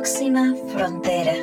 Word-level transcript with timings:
Próxima 0.00 0.56
frontera. 0.72 1.34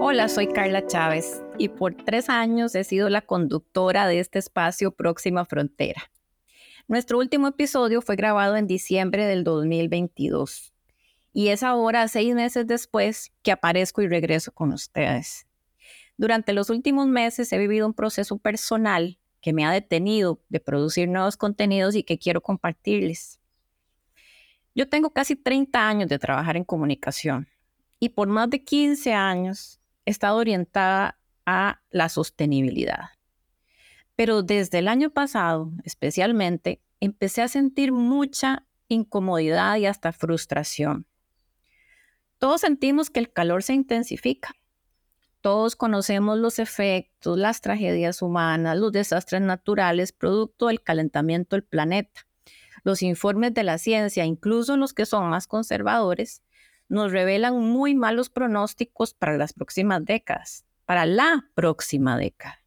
Hola, 0.00 0.28
soy 0.28 0.48
Carla 0.48 0.84
Chávez 0.88 1.40
y 1.56 1.68
por 1.68 1.94
tres 1.94 2.28
años 2.28 2.74
he 2.74 2.82
sido 2.82 3.08
la 3.08 3.20
conductora 3.20 4.08
de 4.08 4.18
este 4.18 4.40
espacio 4.40 4.90
Próxima 4.90 5.44
Frontera. 5.44 6.10
Nuestro 6.88 7.18
último 7.18 7.46
episodio 7.46 8.02
fue 8.02 8.16
grabado 8.16 8.56
en 8.56 8.66
diciembre 8.66 9.24
del 9.24 9.44
2022 9.44 10.72
y 11.32 11.48
es 11.50 11.62
ahora, 11.62 12.08
seis 12.08 12.34
meses 12.34 12.66
después, 12.66 13.30
que 13.44 13.52
aparezco 13.52 14.02
y 14.02 14.08
regreso 14.08 14.50
con 14.50 14.72
ustedes. 14.72 15.46
Durante 16.22 16.52
los 16.52 16.70
últimos 16.70 17.08
meses 17.08 17.52
he 17.52 17.58
vivido 17.58 17.84
un 17.84 17.94
proceso 17.94 18.38
personal 18.38 19.18
que 19.40 19.52
me 19.52 19.64
ha 19.64 19.72
detenido 19.72 20.40
de 20.50 20.60
producir 20.60 21.08
nuevos 21.08 21.36
contenidos 21.36 21.96
y 21.96 22.04
que 22.04 22.16
quiero 22.16 22.40
compartirles. 22.40 23.40
Yo 24.72 24.88
tengo 24.88 25.10
casi 25.10 25.34
30 25.34 25.84
años 25.84 26.08
de 26.08 26.20
trabajar 26.20 26.56
en 26.56 26.62
comunicación 26.62 27.48
y 27.98 28.10
por 28.10 28.28
más 28.28 28.48
de 28.50 28.62
15 28.62 29.12
años 29.12 29.80
he 30.04 30.12
estado 30.12 30.36
orientada 30.36 31.18
a 31.44 31.80
la 31.90 32.08
sostenibilidad. 32.08 33.06
Pero 34.14 34.44
desde 34.44 34.78
el 34.78 34.86
año 34.86 35.10
pasado, 35.10 35.72
especialmente, 35.82 36.80
empecé 37.00 37.42
a 37.42 37.48
sentir 37.48 37.90
mucha 37.90 38.64
incomodidad 38.86 39.76
y 39.78 39.86
hasta 39.86 40.12
frustración. 40.12 41.04
Todos 42.38 42.60
sentimos 42.60 43.10
que 43.10 43.18
el 43.18 43.32
calor 43.32 43.64
se 43.64 43.72
intensifica. 43.72 44.54
Todos 45.42 45.74
conocemos 45.74 46.38
los 46.38 46.60
efectos, 46.60 47.36
las 47.36 47.60
tragedias 47.60 48.22
humanas, 48.22 48.78
los 48.78 48.92
desastres 48.92 49.42
naturales 49.42 50.12
producto 50.12 50.68
del 50.68 50.80
calentamiento 50.80 51.56
del 51.56 51.64
planeta. 51.64 52.28
Los 52.84 53.02
informes 53.02 53.52
de 53.52 53.64
la 53.64 53.78
ciencia, 53.78 54.24
incluso 54.24 54.76
los 54.76 54.94
que 54.94 55.04
son 55.04 55.28
más 55.30 55.48
conservadores, 55.48 56.42
nos 56.88 57.10
revelan 57.10 57.58
muy 57.58 57.96
malos 57.96 58.30
pronósticos 58.30 59.14
para 59.14 59.36
las 59.36 59.52
próximas 59.52 60.04
décadas, 60.04 60.64
para 60.84 61.06
la 61.06 61.48
próxima 61.54 62.16
década. 62.16 62.58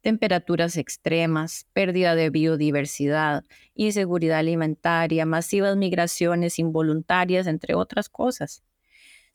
Temperaturas 0.00 0.76
extremas, 0.78 1.68
pérdida 1.72 2.16
de 2.16 2.30
biodiversidad, 2.30 3.44
inseguridad 3.74 4.40
alimentaria, 4.40 5.24
masivas 5.24 5.76
migraciones 5.76 6.58
involuntarias, 6.58 7.46
entre 7.46 7.76
otras 7.76 8.08
cosas. 8.08 8.64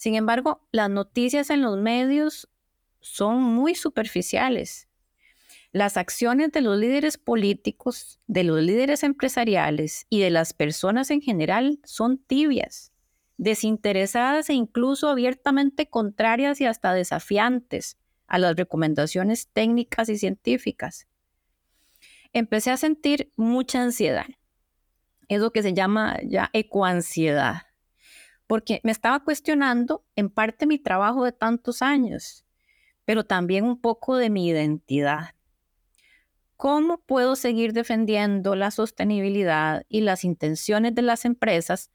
Sin 0.02 0.16
embargo, 0.16 0.68
las 0.72 0.90
noticias 0.90 1.52
en 1.52 1.62
los 1.62 1.78
medios 1.78 2.50
son 3.02 3.40
muy 3.44 3.76
superficiales. 3.76 4.88
Las 5.74 5.96
acciones 5.96 6.52
de 6.52 6.62
los 6.62 6.80
líderes 6.80 7.20
políticos, 7.20 8.20
de 8.26 8.44
los 8.44 8.64
líderes 8.64 9.04
empresariales 9.04 10.08
y 10.10 10.20
de 10.20 10.32
las 10.32 10.54
personas 10.54 11.12
en 11.12 11.22
general 11.22 11.78
son 11.84 12.18
tibias 12.18 12.92
desinteresadas 13.38 14.50
e 14.50 14.56
incluso 14.56 15.08
abiertamente 15.08 15.88
contrarias 15.88 16.60
y 16.62 16.66
hasta 16.66 16.96
desafiantes 16.96 18.00
a 18.26 18.40
las 18.40 18.56
recomendaciones 18.56 19.50
técnicas 19.54 20.10
y 20.10 20.18
científicas. 20.18 21.06
Empecé 22.34 22.72
a 22.72 22.78
sentir 22.78 23.32
mucha 23.36 23.84
ansiedad. 23.84 24.26
Es 25.28 25.42
lo 25.42 25.52
que 25.52 25.62
se 25.62 25.76
llama 25.76 26.18
ya 26.24 26.50
ecoansiedad, 26.54 27.68
porque 28.52 28.82
me 28.84 28.92
estaba 28.92 29.22
cuestionando 29.24 30.04
en 30.18 30.30
parte 30.30 30.68
mi 30.68 30.78
trabajo 30.78 31.24
de 31.24 31.32
tantos 31.32 31.82
años, 31.82 32.44
pero 33.06 33.24
también 33.24 33.64
un 33.64 33.80
poco 33.80 34.18
de 34.18 34.30
mi 34.30 34.46
identidad. 34.46 35.36
¿Cómo 36.58 36.98
puedo 36.98 37.38
seguir 37.38 37.72
defendiendo 37.72 38.56
la 38.56 38.70
sostenibilidad 38.72 39.86
y 39.88 40.02
las 40.02 40.26
intenciones 40.26 40.94
de 40.94 41.02
las 41.02 41.24
empresas 41.24 41.92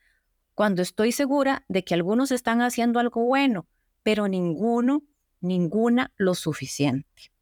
cuando 0.55 0.81
estoy 0.81 1.13
segura 1.13 1.67
de 1.69 1.85
que 1.85 1.93
algunos 1.93 2.31
están 2.33 2.63
haciendo 2.63 3.01
algo 3.01 3.23
bueno, 3.23 3.67
pero 4.03 4.27
ninguno, 4.27 5.03
ninguna 5.43 6.15
lo 6.17 6.35
suficiente. 6.35 7.33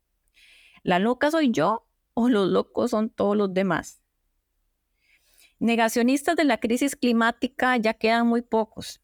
¿La 0.82 0.98
loca 0.98 1.30
soy 1.30 1.52
yo 1.52 1.86
o 2.14 2.28
los 2.28 2.48
locos 2.48 2.90
son 2.90 3.10
todos 3.10 3.36
los 3.36 3.54
demás? 3.54 4.02
Negacionistas 5.60 6.34
de 6.34 6.42
la 6.42 6.58
crisis 6.58 6.96
climática 6.96 7.76
ya 7.76 7.94
quedan 7.94 8.26
muy 8.26 8.42
pocos, 8.42 9.00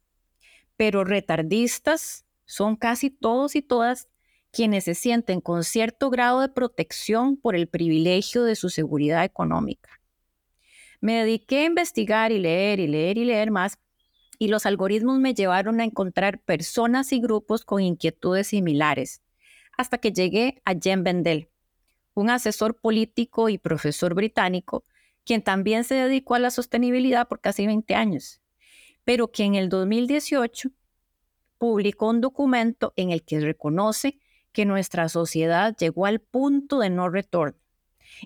pero 0.80 1.04
retardistas 1.04 2.24
son 2.46 2.74
casi 2.74 3.10
todos 3.10 3.54
y 3.54 3.60
todas 3.60 4.08
quienes 4.50 4.84
se 4.84 4.94
sienten 4.94 5.42
con 5.42 5.62
cierto 5.62 6.08
grado 6.08 6.41
de 6.41 6.48
protección 6.48 7.36
por 7.36 7.54
el 7.54 7.68
privilegio 7.68 8.44
de 8.44 8.56
su 8.56 8.70
seguridad 8.70 9.22
económica. 9.22 10.00
Me 11.02 11.16
dediqué 11.16 11.58
a 11.58 11.64
investigar 11.66 12.32
y 12.32 12.38
leer 12.38 12.80
y 12.80 12.86
leer 12.86 13.18
y 13.18 13.26
leer 13.26 13.50
más 13.50 13.78
y 14.38 14.48
los 14.48 14.64
algoritmos 14.64 15.18
me 15.18 15.34
llevaron 15.34 15.80
a 15.80 15.84
encontrar 15.84 16.41
personas 16.41 17.12
y 17.12 17.20
grupos 17.20 17.66
con 17.66 17.82
inquietudes 17.82 18.47
similares, 18.47 19.20
hasta 19.76 19.98
que 19.98 20.12
llegué 20.12 20.62
a 20.64 20.72
Jen 20.72 21.04
Bendel, 21.04 21.50
un 22.14 22.30
asesor 22.30 22.80
político 22.80 23.50
y 23.50 23.58
profesor 23.58 24.14
británico, 24.14 24.86
quien 25.26 25.42
también 25.42 25.84
se 25.84 25.97
dedicó 25.97 26.36
a 26.36 26.38
la 26.38 26.50
sostenibilidad 26.50 27.28
por 27.28 27.42
casi 27.42 27.66
20 27.66 27.94
años, 27.94 28.40
pero 29.05 29.31
que 29.31 29.44
en 29.44 29.55
el 29.55 29.69
2018 29.69 30.71
publicó 31.59 32.09
un 32.09 32.21
documento 32.21 32.93
en 32.97 33.11
el 33.11 33.22
que 33.22 33.41
reconoce 33.41 34.19
que 34.53 34.65
nuestra 34.65 35.09
sociedad 35.09 35.77
llegó 35.77 36.06
al 36.06 36.21
punto 36.21 36.78
de 36.78 36.91
no 36.91 37.09
retorno 37.09 37.59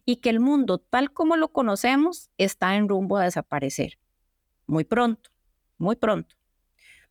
y 0.04 0.16
que 0.16 0.30
el 0.30 0.40
mundo 0.40 0.78
tal 0.78 1.12
como 1.12 1.36
lo 1.36 1.48
conocemos 1.48 2.30
está 2.38 2.76
en 2.76 2.88
rumbo 2.88 3.18
a 3.18 3.24
desaparecer. 3.24 3.98
Muy 4.66 4.84
pronto 4.84 5.34
muy 5.78 5.96
pronto. 5.96 6.34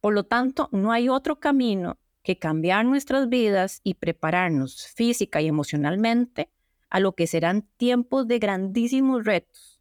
Por 0.02 0.13
lo 0.13 0.25
tanto, 0.25 0.69
no 0.72 0.91
hay 0.91 1.09
otro 1.09 1.40
camino 1.40 1.97
que 2.23 2.38
cambiar 2.38 2.85
nuestras 2.85 3.29
vidas 3.29 3.81
y 3.84 3.96
prepararnos 3.96 4.88
física 4.88 5.41
y 5.41 5.47
emocionalmente 5.47 6.50
a 6.90 7.00
lo 7.00 7.13
que 7.13 7.28
serán 7.28 7.63
tiempos 7.78 8.28
de 8.28 8.40
grandísimos 8.40 9.25
retos. 9.25 9.72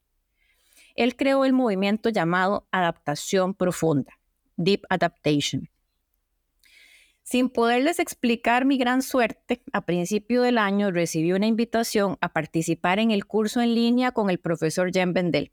Él 0.96 1.16
creó 1.16 1.44
el 1.44 1.52
movimiento 1.52 2.08
llamado 2.08 2.66
adaptación 2.70 3.54
profunda, 3.54 4.18
Deep 4.56 4.82
Adaptation. 4.88 5.68
Sin 7.22 7.50
poderles 7.50 7.98
explicar 8.00 8.64
mi 8.64 8.78
gran 8.78 9.00
suerte, 9.00 9.62
a 9.72 9.86
principio 9.86 10.42
del 10.42 10.58
año 10.58 10.90
recibí 10.90 11.32
una 11.32 11.46
invitación 11.46 12.18
a 12.20 12.32
participar 12.32 12.98
en 12.98 13.10
el 13.10 13.26
curso 13.26 13.60
en 13.60 13.74
línea 13.74 14.12
con 14.12 14.28
el 14.28 14.38
profesor 14.38 14.92
Jen 14.92 15.12
Bendel. 15.12 15.52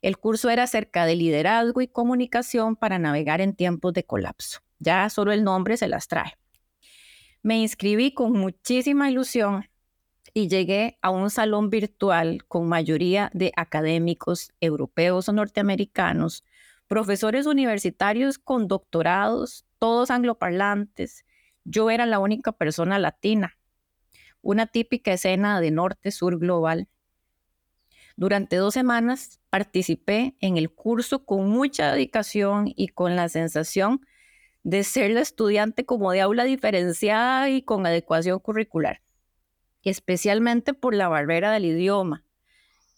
El 0.00 0.18
curso 0.18 0.48
era 0.48 0.62
acerca 0.62 1.06
de 1.06 1.16
liderazgo 1.16 1.80
y 1.82 1.88
comunicación 1.88 2.76
para 2.76 2.98
navegar 2.98 3.40
en 3.40 3.54
tiempos 3.54 3.92
de 3.92 4.04
colapso. 4.04 4.60
Ya 4.78 5.08
solo 5.10 5.32
el 5.32 5.44
nombre 5.44 5.76
se 5.76 5.88
las 5.88 6.08
trae. 6.08 6.34
Me 7.42 7.58
inscribí 7.58 8.14
con 8.14 8.32
muchísima 8.32 9.10
ilusión 9.10 9.68
y 10.34 10.48
llegué 10.48 10.98
a 11.02 11.10
un 11.10 11.30
salón 11.30 11.70
virtual 11.70 12.44
con 12.46 12.68
mayoría 12.68 13.30
de 13.34 13.52
académicos 13.56 14.52
europeos 14.60 15.28
o 15.28 15.32
norteamericanos, 15.32 16.44
profesores 16.86 17.46
universitarios 17.46 18.38
con 18.38 18.68
doctorados, 18.68 19.66
todos 19.78 20.10
angloparlantes. 20.10 21.24
Yo 21.64 21.90
era 21.90 22.06
la 22.06 22.18
única 22.18 22.52
persona 22.52 22.98
latina. 22.98 23.56
Una 24.40 24.66
típica 24.66 25.12
escena 25.12 25.60
de 25.60 25.70
norte-sur 25.70 26.38
global. 26.38 26.88
Durante 28.16 28.56
dos 28.56 28.74
semanas 28.74 29.40
participé 29.50 30.36
en 30.40 30.56
el 30.56 30.70
curso 30.70 31.24
con 31.24 31.48
mucha 31.48 31.92
dedicación 31.92 32.72
y 32.74 32.88
con 32.88 33.14
la 33.14 33.28
sensación 33.28 34.00
de 34.64 34.82
ser 34.82 35.12
la 35.12 35.20
estudiante 35.20 35.84
como 35.84 36.10
de 36.12 36.20
aula 36.20 36.44
diferenciada 36.44 37.48
y 37.48 37.62
con 37.62 37.86
adecuación 37.86 38.38
curricular, 38.40 39.02
especialmente 39.88 40.74
por 40.74 40.94
la 40.94 41.08
barrera 41.08 41.52
del 41.52 41.64
idioma, 41.64 42.24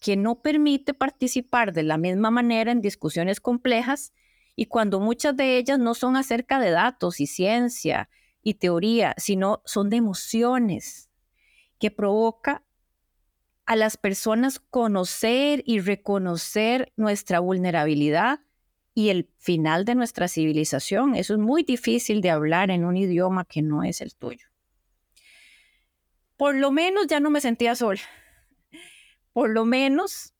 que 0.01 0.17
no 0.17 0.43
permite 0.43 0.95
participar 0.95 1.73
de 1.73 1.83
la 1.83 1.99
misma 1.99 2.31
manera 2.31 2.73
en 2.73 2.81
discusiones 2.81 3.41
complejas 3.41 4.13
y 4.57 4.67
cuando 4.67 5.01
muchas 5.01 5.37
de 5.37 5.57
ellas 5.59 5.79
no 5.79 5.95
son 5.95 6.17
acerca 6.17 6.59
de 6.59 6.71
datos 6.71 7.21
y 7.21 7.27
ciencia 7.27 8.09
y 8.43 8.55
teoría, 8.55 9.15
sino 9.17 9.63
son 9.65 9.91
de 9.91 9.97
emociones, 9.97 11.11
que 11.79 11.91
provoca 11.91 12.65
a 13.67 13.77
las 13.77 13.97
personas 13.97 14.59
conocer 14.59 15.63
y 15.65 15.81
reconocer 15.81 16.93
nuestra 16.97 17.41
vulnerabilidad 17.41 18.41
y 18.95 19.11
el 19.11 19.31
final 19.39 19.85
de 19.85 19.95
nuestra 19.95 20.29
civilización. 20.29 21.15
Eso 21.15 21.35
es 21.35 21.41
muy 21.41 21.63
difícil 21.63 22.21
de 22.21 22.31
hablar 22.31 22.71
en 22.71 22.85
un 22.85 22.97
idioma 22.97 23.45
que 23.45 23.63
no 23.63 23.85
es 23.85 24.01
el 24.01 24.15
tuyo. 24.15 24.50
Por 26.41 26.55
lo 26.55 26.71
menos 26.71 27.07
ya 27.07 27.21
no 27.21 27.29
me 27.29 27.43
sentía 27.43 27.75
sola. 27.75 28.01
Por 29.35 29.51
lo 29.51 29.67
menos 29.67 30.33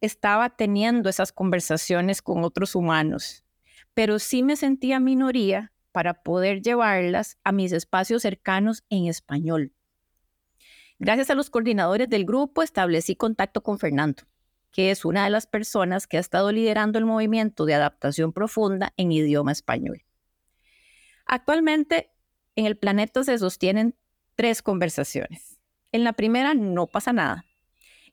estaba 0.00 0.50
teniendo 0.50 1.10
esas 1.10 1.32
conversaciones 1.32 2.22
con 2.22 2.44
otros 2.44 2.76
humanos, 2.76 3.44
pero 3.92 4.20
sí 4.20 4.44
me 4.44 4.54
sentía 4.54 5.00
minoría 5.00 5.72
para 5.90 6.22
poder 6.22 6.62
llevarlas 6.62 7.38
a 7.42 7.50
mis 7.50 7.72
espacios 7.72 8.22
cercanos 8.22 8.84
en 8.88 9.08
español 9.08 9.72
Gracias 11.02 11.30
a 11.30 11.34
los 11.34 11.50
coordinadores 11.50 12.08
del 12.08 12.24
grupo 12.24 12.62
establecí 12.62 13.16
contacto 13.16 13.64
con 13.64 13.80
Fernando, 13.80 14.22
que 14.70 14.92
es 14.92 15.06
una 15.06 15.24
de 15.24 15.30
las 15.30 15.48
personas 15.48 16.06
que 16.06 16.18
ha 16.18 16.20
estado 16.20 16.52
liderando 16.52 17.00
el 17.00 17.04
movimiento 17.04 17.64
de 17.64 17.74
adaptación 17.74 18.32
profunda 18.32 18.92
en 18.96 19.10
idioma 19.10 19.50
español. 19.50 20.04
Actualmente 21.24 22.12
en 22.54 22.66
el 22.66 22.76
planeta 22.76 23.24
se 23.24 23.38
sostienen 23.38 23.96
tres 24.40 24.62
conversaciones. 24.62 25.60
En 25.92 26.02
la 26.02 26.14
primera 26.14 26.54
no 26.54 26.86
pasa 26.86 27.12
nada. 27.12 27.44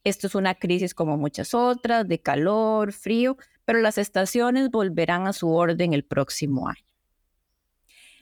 Esto 0.04 0.28
es 0.28 0.36
una 0.36 0.56
crisis 0.56 0.94
como 0.94 1.16
muchas 1.16 1.54
otras, 1.54 2.06
de 2.06 2.20
calor, 2.20 2.92
frío, 2.92 3.38
pero 3.64 3.80
las 3.80 3.98
estaciones 3.98 4.70
volverán 4.70 5.26
a 5.26 5.32
su 5.32 5.50
orden 5.50 5.94
el 5.94 6.04
próximo 6.04 6.68
año. 6.68 6.84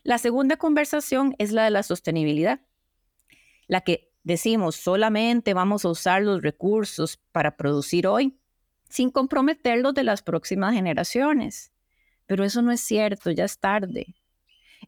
La 0.03 0.19
segunda 0.19 0.55
conversación 0.57 1.33
es 1.39 1.51
la 1.51 1.63
de 1.63 1.71
la 1.71 1.81
sostenibilidad, 1.81 2.61
la 3.65 3.81
que 3.81 4.13
decimos 4.21 4.75
solamente 4.75 5.55
vamos 5.55 5.83
a 5.83 5.89
usar 5.89 6.21
los 6.21 6.43
recursos 6.43 7.19
para 7.31 7.57
producir 7.57 8.05
hoy 8.05 8.37
sin 8.87 9.09
comprometerlos 9.09 9.95
de 9.95 10.03
las 10.03 10.21
próximas 10.21 10.75
generaciones. 10.75 11.71
Pero 12.27 12.43
eso 12.43 12.61
no 12.61 12.71
es 12.71 12.81
cierto, 12.81 13.31
ya 13.31 13.45
es 13.45 13.57
tarde. 13.57 14.13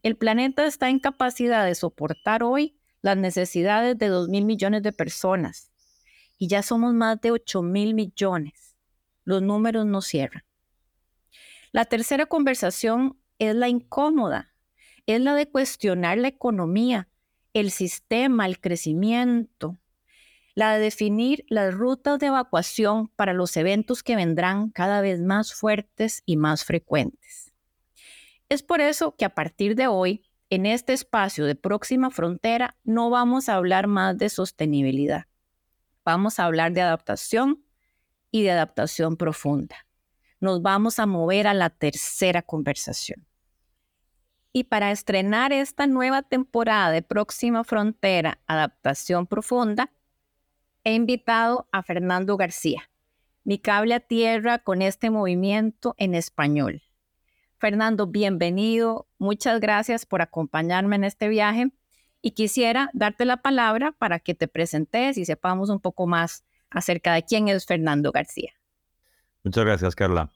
El 0.04 0.16
planeta 0.16 0.64
está 0.66 0.88
en 0.88 1.00
capacidad 1.00 1.66
de 1.66 1.74
soportar 1.74 2.44
hoy 2.44 2.77
las 3.02 3.16
necesidades 3.16 3.98
de 3.98 4.08
2 4.08 4.28
mil 4.28 4.44
millones 4.44 4.82
de 4.82 4.92
personas 4.92 5.70
y 6.38 6.48
ya 6.48 6.62
somos 6.62 6.94
más 6.94 7.20
de 7.20 7.30
8 7.32 7.62
mil 7.62 7.94
millones. 7.94 8.76
Los 9.24 9.42
números 9.42 9.86
no 9.86 10.00
cierran. 10.00 10.44
La 11.72 11.84
tercera 11.84 12.26
conversación 12.26 13.18
es 13.38 13.54
la 13.54 13.68
incómoda, 13.68 14.54
es 15.06 15.20
la 15.20 15.34
de 15.34 15.50
cuestionar 15.50 16.18
la 16.18 16.28
economía, 16.28 17.08
el 17.52 17.70
sistema, 17.70 18.46
el 18.46 18.60
crecimiento, 18.60 19.78
la 20.54 20.74
de 20.74 20.80
definir 20.80 21.44
las 21.48 21.72
rutas 21.72 22.18
de 22.18 22.26
evacuación 22.26 23.08
para 23.08 23.32
los 23.32 23.56
eventos 23.56 24.02
que 24.02 24.16
vendrán 24.16 24.70
cada 24.70 25.00
vez 25.00 25.20
más 25.20 25.54
fuertes 25.54 26.22
y 26.26 26.36
más 26.36 26.64
frecuentes. 26.64 27.52
Es 28.48 28.62
por 28.62 28.80
eso 28.80 29.14
que 29.14 29.24
a 29.24 29.34
partir 29.34 29.76
de 29.76 29.86
hoy, 29.86 30.27
en 30.50 30.66
este 30.66 30.92
espacio 30.92 31.44
de 31.44 31.54
próxima 31.54 32.10
frontera, 32.10 32.76
no 32.84 33.10
vamos 33.10 33.48
a 33.48 33.54
hablar 33.54 33.86
más 33.86 34.16
de 34.16 34.28
sostenibilidad. 34.28 35.26
Vamos 36.04 36.38
a 36.38 36.44
hablar 36.44 36.72
de 36.72 36.80
adaptación 36.80 37.62
y 38.30 38.42
de 38.42 38.52
adaptación 38.52 39.16
profunda. 39.16 39.86
Nos 40.40 40.62
vamos 40.62 40.98
a 40.98 41.06
mover 41.06 41.46
a 41.46 41.54
la 41.54 41.70
tercera 41.70 42.42
conversación. 42.42 43.26
Y 44.52 44.64
para 44.64 44.90
estrenar 44.90 45.52
esta 45.52 45.86
nueva 45.86 46.22
temporada 46.22 46.90
de 46.90 47.02
Próxima 47.02 47.64
Frontera, 47.64 48.40
Adaptación 48.46 49.26
Profunda, 49.26 49.92
he 50.84 50.94
invitado 50.94 51.68
a 51.70 51.82
Fernando 51.82 52.36
García, 52.38 52.90
mi 53.44 53.58
cable 53.58 53.94
a 53.94 54.00
tierra 54.00 54.58
con 54.58 54.80
este 54.80 55.10
movimiento 55.10 55.94
en 55.98 56.14
español. 56.14 56.82
Fernando, 57.58 58.06
bienvenido. 58.06 59.08
Muchas 59.18 59.60
gracias 59.60 60.06
por 60.06 60.22
acompañarme 60.22 60.96
en 60.96 61.04
este 61.04 61.28
viaje 61.28 61.72
y 62.22 62.30
quisiera 62.30 62.88
darte 62.92 63.24
la 63.24 63.38
palabra 63.38 63.92
para 63.92 64.20
que 64.20 64.34
te 64.34 64.46
presentes 64.46 65.18
y 65.18 65.24
sepamos 65.24 65.68
un 65.68 65.80
poco 65.80 66.06
más 66.06 66.44
acerca 66.70 67.14
de 67.14 67.24
quién 67.24 67.48
es 67.48 67.66
Fernando 67.66 68.12
García. 68.12 68.52
Muchas 69.42 69.64
gracias, 69.64 69.96
Carla. 69.96 70.30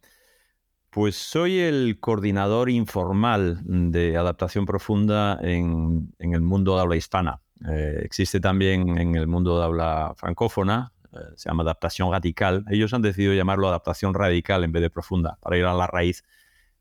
Pues 0.90 1.16
soy 1.16 1.60
el 1.60 1.98
coordinador 2.00 2.68
informal 2.68 3.60
de 3.64 4.16
adaptación 4.16 4.66
profunda 4.66 5.38
en, 5.42 6.12
el 6.18 6.40
mundo 6.42 6.74
de 6.74 6.82
habla 6.82 6.96
hispana. 6.96 7.40
Eh, 7.68 8.00
existe 8.02 8.40
también 8.40 8.98
en 8.98 9.14
el 9.14 9.28
mundo 9.28 9.58
de 9.58 9.64
habla 9.64 10.12
francófona, 10.16 10.92
eh, 11.12 11.18
se 11.36 11.48
llama 11.48 11.62
adaptación 11.62 12.10
radical. 12.10 12.64
Ellos 12.68 12.92
han 12.92 13.02
decidido 13.02 13.32
llamarlo 13.32 13.68
adaptación 13.68 14.12
radical 14.12 14.64
en 14.64 14.72
vez 14.72 14.82
de 14.82 14.90
profunda, 14.90 15.38
para 15.40 15.56
ir 15.56 15.64
a 15.64 15.72
la 15.72 15.86
raíz. 15.86 16.24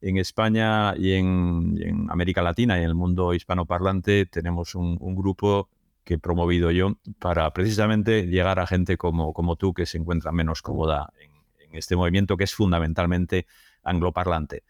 En 0.01 0.17
España 0.17 0.95
y 0.97 1.13
en, 1.13 2.07
América 2.09 2.41
Latina 2.41 2.75
y 2.75 2.79
en 2.79 2.87
el 2.87 2.95
mundo 2.95 3.35
hispanoparlante 3.35 4.25
tenemos 4.25 4.73
un, 4.73 4.97
grupo 5.15 5.69
que 6.03 6.15
he 6.15 6.19
promovido 6.19 6.71
yo 6.71 6.97
para 7.19 7.51
precisamente 7.53 8.25
llegar 8.25 8.59
a 8.59 8.65
gente 8.65 8.97
como, 8.97 9.55
tú 9.57 9.73
que 9.75 9.85
se 9.85 9.99
encuentra 9.99 10.31
menos 10.31 10.63
cómoda 10.63 11.13
en, 11.19 11.31
este 11.75 11.95
movimiento 11.95 12.35
que 12.35 12.43
es 12.43 12.53
fundamentalmente 12.53 13.45
angloparlante. 13.83 14.63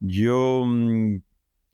Yo 0.00 0.64
mm, 0.66 1.18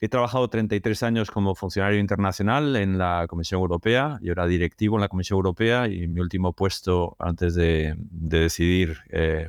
he 0.01 0.09
trabajado 0.09 0.49
33 0.49 1.03
años 1.05 1.31
como 1.31 1.55
funcionario 1.55 1.99
internacional 1.99 2.77
en 2.77 2.99
la 2.99 3.27
Comisión 3.29 3.61
Europea. 3.61 4.19
Yo 4.21 4.33
era 4.33 4.47
directivo 4.47 4.97
en 4.97 5.03
la 5.03 5.09
Comisión 5.09 5.37
Europea 5.37 5.89
y 5.89 6.09
mi 6.09 6.21
último 6.21 6.53
puesto 6.53 7.17
antes 7.19 7.55
de, 7.55 7.95
decidir 7.99 8.99
eh, 9.11 9.49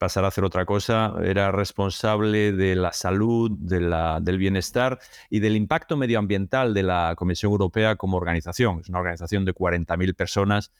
pasar 0.00 0.24
a 0.24 0.28
hacer 0.28 0.44
otra 0.44 0.64
cosa 0.64 1.14
era 1.22 1.52
responsable 1.52 2.52
de 2.52 2.74
la 2.74 2.90
salud, 2.90 3.50
del 3.50 4.38
bienestar 4.38 4.98
y 5.28 5.40
del 5.40 5.56
impacto 5.56 5.98
medioambiental 5.98 6.72
de 6.72 6.82
la 6.82 7.12
Comisión 7.18 7.52
Europea 7.52 7.96
como 7.96 8.16
organización. 8.16 8.80
Es 8.80 8.88
una 8.88 9.00
organización 9.00 9.44
de 9.44 9.54
40.000 9.54 10.16
personas 10.16 10.72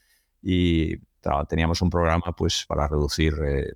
y 0.43 0.97
teníamos 1.51 1.83
un 1.83 1.91
programa 1.91 2.35
pues, 2.35 2.65
para 2.67 2.89
reducir 2.89 3.35
eh, 3.45 3.75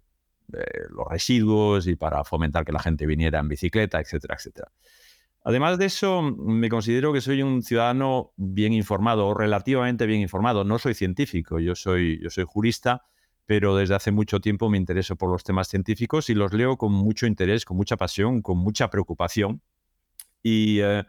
los 0.89 1.07
residuos 1.11 1.89
y 1.89 1.97
para 1.97 2.25
fomentar 2.25 2.65
que 2.65 2.73
la 2.73 2.81
gente 2.81 3.05
viniera 3.05 3.39
en 3.39 3.49
bicicleta, 3.49 4.01
etcétera, 4.01 4.37
etcétera. 4.37 4.73
Además 5.43 5.77
de 5.77 5.85
eso, 5.85 6.23
me 6.23 6.71
considero 6.71 7.13
que 7.13 7.21
soy 7.21 7.43
un 7.43 7.63
ciudadano 7.63 8.33
bien 8.37 8.73
informado 8.73 9.27
o 9.27 9.35
relativamente 9.35 10.07
bien 10.07 10.23
informado. 10.23 10.65
No 10.65 10.79
soy 10.79 10.95
científico, 10.95 11.61
yo 11.61 11.75
soy, 11.75 12.19
yo 12.23 12.31
soy 12.31 12.45
jurista, 12.45 13.03
pero 13.47 13.77
desde 13.77 13.95
hace 13.95 14.11
mucho 14.11 14.41
tiempo 14.41 14.71
me 14.71 14.79
intereso 14.79 15.17
por 15.17 15.31
los 15.31 15.45
temas 15.45 15.69
científicos 15.69 16.31
y 16.31 16.35
los 16.35 16.53
leo 16.53 16.77
con 16.77 16.93
mucho 16.93 17.27
interés, 17.27 17.65
con 17.65 17.77
mucha 17.77 17.97
pasión, 17.97 18.43
con 18.43 18.59
mucha 18.59 18.89
preocupación. 18.91 19.61
Y 20.43 20.81
eh, 20.81 21.05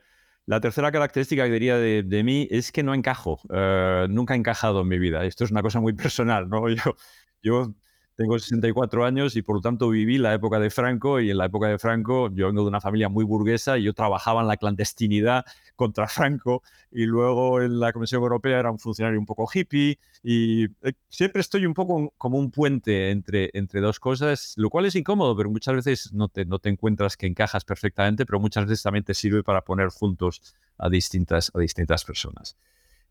la 0.45 0.61
tercera 0.61 0.91
característica 0.91 1.45
que 1.45 1.51
diría 1.51 1.77
de, 1.77 2.23
mí 2.23 2.47
es 2.51 2.71
que 2.71 2.83
no 2.83 2.93
encajo. 2.93 3.39
Eh, 3.53 4.07
nunca 4.09 4.33
he 4.33 4.37
encajado 4.37 4.81
en 4.81 4.87
mi 4.87 4.99
vida. 4.99 5.25
Esto 5.25 5.43
es 5.43 5.51
una 5.51 5.61
cosa 5.61 5.79
muy 5.79 5.93
personal, 5.93 6.49
¿no? 6.49 6.69
Yo, 6.69 6.95
yo 7.41 7.73
tengo 8.15 8.39
64 8.39 9.05
años 9.05 9.35
y 9.35 9.41
por 9.41 9.57
lo 9.57 9.61
tanto 9.61 9.89
viví 9.89 10.17
la 10.17 10.33
época 10.33 10.59
de 10.59 10.69
Franco 10.69 11.19
y 11.19 11.31
en 11.31 11.37
la 11.37 11.45
época 11.45 11.67
de 11.67 11.77
Franco 11.77 12.29
yo 12.33 12.47
vengo 12.47 12.61
de 12.61 12.67
una 12.67 12.81
familia 12.81 13.09
muy 13.09 13.25
burguesa 13.25 13.77
y 13.77 13.83
yo 13.83 13.93
trabajaba 13.93 14.41
en 14.41 14.47
la 14.47 14.57
clandestinidad 14.57 15.45
contra 15.75 16.07
Franco 16.07 16.63
y 16.91 17.05
luego 17.05 17.61
en 17.61 17.79
la 17.79 17.91
Comisión 17.91 18.21
Europea 18.21 18.59
era 18.59 18.71
un 18.71 18.79
funcionario 18.79 19.19
un 19.19 19.25
poco 19.25 19.49
hippie 19.53 19.99
y 20.23 20.65
eh, 20.65 20.93
siempre 21.09 21.41
estoy 21.41 21.65
un 21.65 21.73
poco 21.73 22.13
como 22.17 22.37
un 22.37 22.51
puente 22.51 23.11
entre, 23.11 23.49
entre 23.53 23.81
dos 23.81 23.99
cosas, 23.99 24.53
lo 24.55 24.69
cual 24.69 24.85
es 24.85 24.95
incómodo, 24.95 25.35
pero 25.35 25.49
muchas 25.49 25.75
veces 25.75 26.13
no 26.13 26.29
te, 26.29 26.45
no 26.45 26.59
te 26.59 26.69
encuentras 26.69 27.17
que 27.17 27.27
encajas 27.27 27.65
perfectamente, 27.65 28.25
pero 28.25 28.39
muchas 28.39 28.65
veces 28.65 28.83
también 28.83 29.03
te 29.03 29.13
sirve 29.13 29.43
para 29.43 29.61
poner 29.61 29.89
juntos 29.89 30.41
a 30.77 30.89
distintas, 30.89 31.51
a 31.53 31.59
distintas 31.59 32.05
personas. 32.05 32.57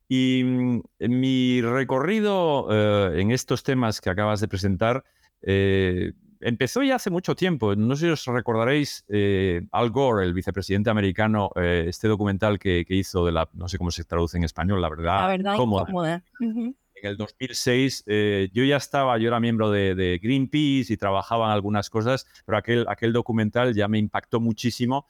Y 0.09 0.43
mm, 0.45 0.83
mi 1.09 1.63
recorrido 1.63 2.69
eh, 2.71 3.21
en 3.21 3.31
estos 3.31 3.63
temas 3.63 4.01
que 4.01 4.11
acabas 4.11 4.41
de 4.41 4.49
presentar 4.49 5.05
eh, 5.43 6.13
empezó 6.41 6.83
ya 6.83 6.97
hace 6.97 7.11
mucho 7.11 7.35
tiempo. 7.35 7.75
No 7.75 7.97
sé 7.97 8.07
si 8.07 8.13
os 8.13 8.27
recordaréis 8.27 9.05
eh, 9.09 9.67
Al 9.73 9.91
Gore, 9.91 10.27
el 10.27 10.35
vicepresidente 10.35 10.91
americano, 10.91 11.51
este 11.57 12.09
documental 12.09 12.59
que, 12.59 12.85
hizo 12.89 13.25
de 13.25 13.33
la, 13.33 13.49
no 13.55 13.69
sé 13.69 13.79
cómo 13.79 13.91
se 13.91 14.05
traduce 14.05 14.37
en 14.37 14.45
español, 14.45 14.81
la 14.83 14.91
verdad, 14.91 15.21
la 15.21 15.29
verdad 15.29 15.57
cómoda. 15.57 16.23
En 16.41 17.11
el 17.11 17.17
2006 17.17 18.05
yo 18.53 18.65
ya 18.65 18.77
estaba, 18.77 19.19
yo 19.19 19.29
era 19.29 19.41
miembro 19.41 19.71
de, 19.71 19.95
de, 19.95 20.19
Greenpeace 20.23 20.93
y 20.93 20.97
trabajaba 20.97 21.47
en 21.47 21.53
algunas 21.53 21.91
cosas, 21.91 22.27
pero 22.47 22.59
aquel, 22.59 22.87
aquel 22.89 23.13
documental 23.13 23.75
ya 23.75 23.89
me 23.89 23.99
impactó 23.99 24.41
muchísimo 24.41 25.07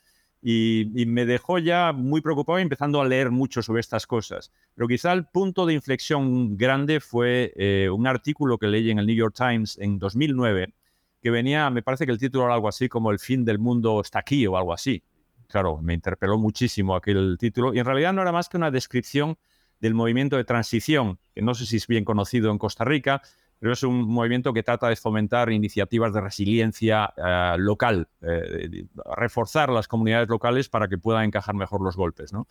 y, 0.46 1.06
me 1.06 1.24
dejó 1.24 1.58
ya 1.58 1.92
muy 1.94 2.20
preocupado 2.20 2.58
empezando 2.58 3.00
a 3.00 3.06
leer 3.06 3.30
mucho 3.30 3.62
sobre 3.62 3.80
estas 3.80 4.06
cosas. 4.06 4.52
Pero 4.74 4.86
quizá 4.86 5.14
el 5.14 5.24
punto 5.24 5.64
de 5.64 5.72
inflexión 5.72 6.58
grande 6.58 7.00
fue 7.00 7.54
eh, 7.56 7.88
un 7.88 8.06
artículo 8.06 8.58
que 8.58 8.66
leí 8.66 8.90
en 8.90 8.98
el 8.98 9.06
New 9.06 9.16
York 9.16 9.34
Times 9.34 9.78
en 9.78 9.98
2009, 9.98 10.74
que 11.22 11.30
venía, 11.30 11.70
me 11.70 11.82
parece 11.82 12.04
que 12.04 12.12
el 12.12 12.18
título 12.18 12.44
era 12.44 12.54
algo 12.54 12.68
así 12.68 12.90
como 12.90 13.10
El 13.10 13.20
fin 13.20 13.42
del 13.46 13.58
mundo 13.58 14.02
está 14.02 14.18
aquí 14.18 14.46
o 14.46 14.58
algo 14.58 14.74
así. 14.74 15.02
Claro, 15.48 15.80
me 15.80 15.94
interpeló 15.94 16.36
muchísimo 16.36 16.94
aquel 16.94 17.38
título 17.38 17.72
y 17.72 17.78
en 17.78 17.86
realidad 17.86 18.12
no 18.12 18.20
era 18.20 18.30
más 18.32 18.50
que 18.50 18.58
una 18.58 18.70
descripción 18.70 19.38
del 19.80 19.94
movimiento 19.94 20.36
de 20.36 20.44
transición, 20.44 21.18
que 21.34 21.40
no 21.40 21.54
sé 21.54 21.64
si 21.64 21.76
es 21.76 21.86
bien 21.86 22.04
conocido 22.04 22.50
en 22.50 22.58
Costa 22.58 22.84
Rica, 22.84 23.22
pero 23.64 23.73
es 23.73 23.83
un 23.83 24.06
movimiento 24.06 24.52
que 24.52 24.62
trata 24.62 24.90
de 24.90 24.97
fomentar 24.97 25.50
iniciativas 25.50 26.12
de 26.12 26.21
resiliencia 26.21 27.14
eh, 27.16 27.56
local, 27.56 28.09
eh, 28.21 28.85
reforzar 29.16 29.71
las 29.71 29.88
comunidades 29.88 30.28
locales 30.28 30.68
para 30.68 30.87
que 30.87 30.99
puedan 30.99 31.25
encajar 31.25 31.54
mejor 31.54 31.80
los 31.80 31.97
golpes. 31.97 32.30
¿no? 32.30 32.47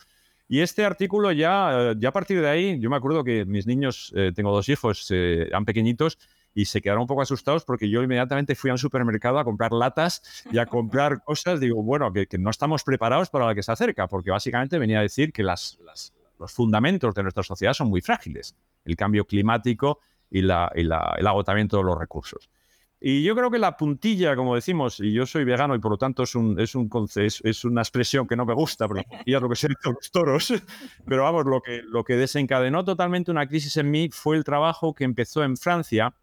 Y 0.48 0.62
este 0.62 0.84
artículo 0.84 1.32
ya, 1.32 1.92
eh, 1.92 1.96
ya 2.00 2.10
a 2.10 2.12
partir 2.12 2.42
de 2.42 2.50
ahí, 2.50 2.80
yo 2.80 2.90
me 2.90 2.96
acuerdo 2.96 3.24
que 3.24 3.46
mis 3.46 3.68
niños, 3.68 4.12
tengo 4.34 4.52
dos 4.52 4.68
hijos, 4.70 5.12
eran 5.12 5.66
pequeñitos, 5.66 6.18
y 6.56 6.66
se 6.66 6.82
quedaron 6.82 7.02
un 7.02 7.08
poco 7.08 7.22
asustados 7.22 7.64
porque 7.64 7.88
yo 7.88 8.02
inmediatamente 8.02 8.56
fui 8.56 8.72
al 8.72 8.80
supermercado 8.80 9.38
a 9.38 9.44
comprar 9.44 9.72
latas 9.72 10.44
y 10.52 10.58
a 10.58 10.66
comprar 10.66 11.24
cosas. 11.24 11.60
Digo, 11.60 11.84
bueno, 11.84 12.12
que, 12.12 12.28
no 12.40 12.50
estamos 12.50 12.84
preparados 12.84 13.30
para 13.30 13.46
la 13.46 13.54
que 13.54 13.62
se 13.62 13.72
acerca, 13.72 14.08
porque 14.08 14.32
básicamente 14.32 14.80
venía 14.80 14.98
a 14.98 15.04
decir 15.04 15.32
que 15.32 15.44
las, 15.44 15.78
los 16.40 16.52
fundamentos 16.52 17.14
de 17.14 17.22
nuestra 17.22 17.44
sociedad 17.44 17.74
son 17.74 17.90
muy 17.90 18.02
frágiles 18.02 18.56
el 18.86 18.96
cambio 18.96 19.26
climático 19.26 20.00
y, 20.34 20.40
el 20.40 20.92
agotamiento 21.28 21.78
de 21.78 21.84
los 21.84 21.98
recursos. 21.98 22.50
Y 23.06 23.22
yo 23.22 23.36
creo 23.36 23.52
que 23.52 23.60
la 23.60 23.76
puntilla, 23.76 24.34
como 24.34 24.56
decimos, 24.56 25.02
y 25.02 25.12
yo 25.12 25.26
soy 25.26 25.44
vegano 25.44 25.76
y 25.76 25.80
por 25.80 25.92
lo 25.92 25.98
tanto 25.98 26.24
es, 26.24 26.36
un, 26.36 26.58
es, 26.58 26.74
un, 26.74 26.90
es, 27.16 27.66
una 27.66 27.82
expresión 27.82 28.26
que 28.26 28.38
no 28.38 28.46
me 28.46 28.54
gusta, 28.54 28.88
pero 28.88 29.04
lo 29.26 29.50
que 29.50 29.56
se 29.58 29.68
los 29.68 30.10
toros, 30.10 30.54
pero 31.06 31.24
vamos, 31.24 31.46
lo 31.46 31.62
que, 31.62 31.82
lo 31.84 32.06
que 32.06 32.16
desencadenó 32.16 32.86
totalmente 32.86 33.30
una 33.30 33.46
crisis 33.46 33.76
en 33.76 33.92
mí 33.92 34.10
fue 34.10 34.38
el 34.38 34.46
trabajo 34.46 34.94
que 34.94 35.04
empezó 35.04 35.44
en 35.44 35.58
Francia 35.58 36.16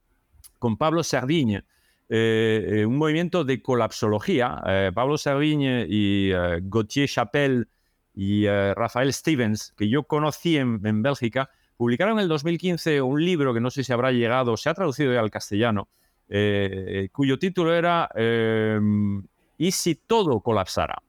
con 0.58 0.78
Pablo 0.78 1.02
Sardigne, 1.02 1.64
eh, 2.08 2.64
eh, 2.66 2.86
un 2.86 2.96
movimiento 2.96 3.44
de 3.44 3.60
colapsología. 3.60 4.62
Eh, 4.66 4.90
Pablo 4.94 5.18
Sardigne 5.18 5.84
y 5.86 6.30
Gauthier 6.62 7.08
Chapelle 7.08 7.66
y 8.14 8.46
Rafael 8.48 9.12
Stevens, 9.12 9.74
que 9.76 9.88
yo 9.88 10.04
conocí 10.04 10.56
en, 10.56 10.80
en 10.84 11.02
Bélgica, 11.02 11.50
publicaron 11.80 12.18
en 12.18 12.24
el 12.24 12.28
2015 12.28 13.00
un 13.00 13.24
libro 13.24 13.54
que 13.54 13.60
no 13.60 13.70
sé 13.70 13.82
si 13.82 13.90
habrá 13.90 14.12
llegado, 14.12 14.54
se 14.58 14.68
ha 14.68 14.74
traducido 14.74 15.14
ya 15.14 15.20
al 15.20 15.30
castellano, 15.30 15.88
eh, 16.28 17.08
cuyo 17.10 17.38
título 17.38 17.74
era 17.74 18.06
em, 18.14 19.22
¿Y 19.56 19.70
si 19.70 19.94
todo 19.94 20.40
colapsara? 20.40 21.02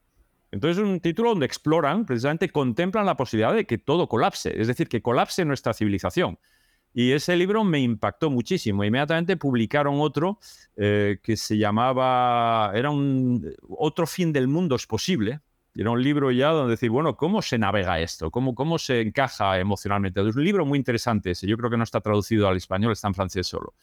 Entonces 0.49 0.81
es 0.81 0.89
un 0.89 1.01
título 1.01 1.31
donde 1.31 1.45
exploran, 1.45 2.05
precisamente 2.05 2.49
contemplan 2.49 3.05
la 3.05 3.17
posibilidad 3.17 3.53
de 3.53 3.65
que 3.65 3.79
todo 3.79 4.07
colapse, 4.07 4.61
es 4.61 4.67
decir, 4.67 4.87
que 4.87 5.01
colapse 5.01 5.43
nuestra 5.43 5.73
civilización. 5.73 6.39
Y 6.93 7.11
ese 7.11 7.35
libro 7.35 7.65
me 7.65 7.81
impactó 7.81 8.29
muchísimo. 8.29 8.85
Inmediatamente 8.85 9.35
publicaron 9.35 9.99
otro 9.99 10.39
eh, 10.77 11.19
que 11.21 11.35
se 11.35 11.57
llamaba, 11.57 12.71
era 12.73 12.91
un, 12.91 13.45
otro 13.67 14.07
fin 14.07 14.31
del 14.31 14.47
mundo 14.47 14.77
es 14.77 14.87
posible. 14.87 15.41
Era 15.75 15.91
un 15.91 16.03
libro 16.03 16.31
ya 16.31 16.49
donde 16.49 16.71
decir, 16.71 16.89
bueno, 16.89 17.15
¿cómo 17.15 17.41
se 17.41 17.57
navega 17.57 17.99
esto? 17.99 18.29
¿Cómo, 18.29 18.53
cómo 18.55 18.77
se 18.77 19.01
encaja 19.01 19.59
emocionalmente? 19.59 20.19
Es 20.27 20.35
un 20.35 20.43
libro 20.43 20.65
muy 20.65 20.77
interesante 20.77 21.31
ese. 21.31 21.47
Yo 21.47 21.57
creo 21.57 21.69
que 21.69 21.77
no 21.77 21.83
está 21.83 22.01
traducido 22.01 22.47
al 22.47 22.57
español, 22.57 22.91
está 22.91 23.07
en 23.07 23.13
francés 23.13 23.47
solo. 23.47 23.73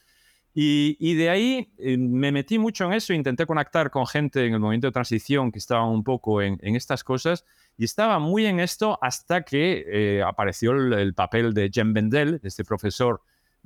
Y, 0.60 1.14
de 1.14 1.30
ahí 1.30 1.72
eh, 1.78 1.96
me 1.96 2.32
metí 2.32 2.58
mucho 2.58 2.84
en 2.86 2.92
eso, 2.92 3.12
intenté 3.12 3.46
conectar 3.46 3.90
con 3.90 4.08
gente 4.08 4.44
en 4.44 4.54
el 4.54 4.60
momento 4.60 4.88
de 4.88 4.92
transición 4.92 5.52
que 5.52 5.60
estaba 5.60 5.88
un 5.88 6.02
poco 6.02 6.42
en, 6.42 6.58
estas 6.62 7.04
cosas 7.04 7.44
y 7.76 7.84
estaba 7.84 8.18
muy 8.18 8.44
en 8.46 8.58
esto 8.58 8.98
hasta 9.00 9.42
que 9.42 9.84
eh, 9.86 10.22
apareció 10.22 10.72
el, 10.72 11.14
papel 11.14 11.54
de 11.54 11.70
Jem 11.72 11.92
Bendel, 11.92 12.40
este 12.42 12.64
profesor 12.64 13.22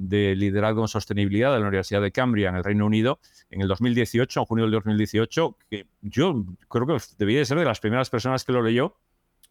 de 0.08 0.34
liderazgo 0.34 0.82
en 0.82 0.88
sostenibilidad 0.88 1.52
de 1.52 1.60
la 1.60 1.66
Universidad 1.68 2.02
de 2.02 2.12
Cambria 2.12 2.48
en 2.48 2.56
el 2.56 2.64
Reino 2.64 2.86
Unido 2.86 3.18
en 3.50 3.60
el 3.60 3.68
2018, 3.68 4.40
en 4.40 4.46
junio 4.46 4.64
del 4.64 4.72
2018, 4.72 5.56
que 5.70 5.86
yo 6.00 6.44
creo 6.68 6.86
que 6.86 6.96
debía 7.18 7.38
de 7.38 7.44
ser 7.44 7.58
de 7.58 7.64
las 7.64 7.80
primeras 7.80 8.10
personas 8.10 8.44
que 8.44 8.52
lo 8.52 8.62
leyó, 8.62 8.96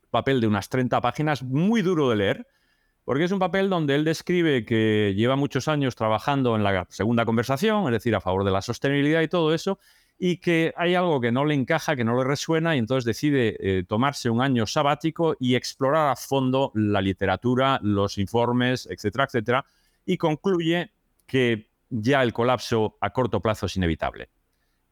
papel 0.10 0.42
de 0.42 0.48
unas 0.48 0.70
30 0.70 1.00
páginas, 1.02 1.44
muy 1.44 1.82
duro 1.82 2.10
de 2.10 2.16
leer, 2.16 2.48
porque 3.06 3.24
es 3.24 3.32
un 3.32 3.40
papel 3.40 3.70
donde 3.70 3.96
él 3.96 4.04
describe 4.04 4.66
que 4.66 5.14
lleva 5.16 5.36
muchos 5.36 5.68
años 5.68 5.96
trabajando 5.96 6.56
en 6.56 6.64
la 6.64 6.86
segunda 6.90 7.26
conversación, 7.26 7.86
es 7.86 7.92
decir, 7.92 8.14
a 8.16 8.22
favor 8.22 8.44
de 8.44 8.52
la 8.52 8.62
sostenibilidad 8.62 9.22
y 9.22 9.28
todo 9.28 9.54
eso, 9.54 9.80
y 10.24 10.38
que 10.38 10.72
hay 10.78 10.94
algo 10.94 11.20
que 11.20 11.32
no 11.32 11.46
le 11.46 11.56
encaja, 11.56 11.96
que 11.96 12.04
no 12.04 12.16
le 12.16 12.24
resuena, 12.24 12.76
y 12.76 12.80
entonces 12.80 13.06
decide 13.06 13.58
eh, 13.60 13.84
tomarse 13.88 14.30
un 14.30 14.42
año 14.42 14.68
sabático 14.68 15.36
y 15.40 15.56
explorar 15.56 16.10
a 16.10 16.16
fondo 16.16 16.72
la 16.76 17.02
literatura, 17.02 17.80
los 17.82 18.20
informes, 18.20 18.88
etcétera, 18.92 19.24
etcétera, 19.24 19.66
y 20.06 20.18
concluye 20.18 20.92
que 21.26 21.70
ya 21.90 22.24
el 22.24 22.34
colapso 22.34 22.98
a 23.02 23.12
corto 23.12 23.42
plazo 23.42 23.66
es 23.66 23.76
inevitable. 23.76 24.30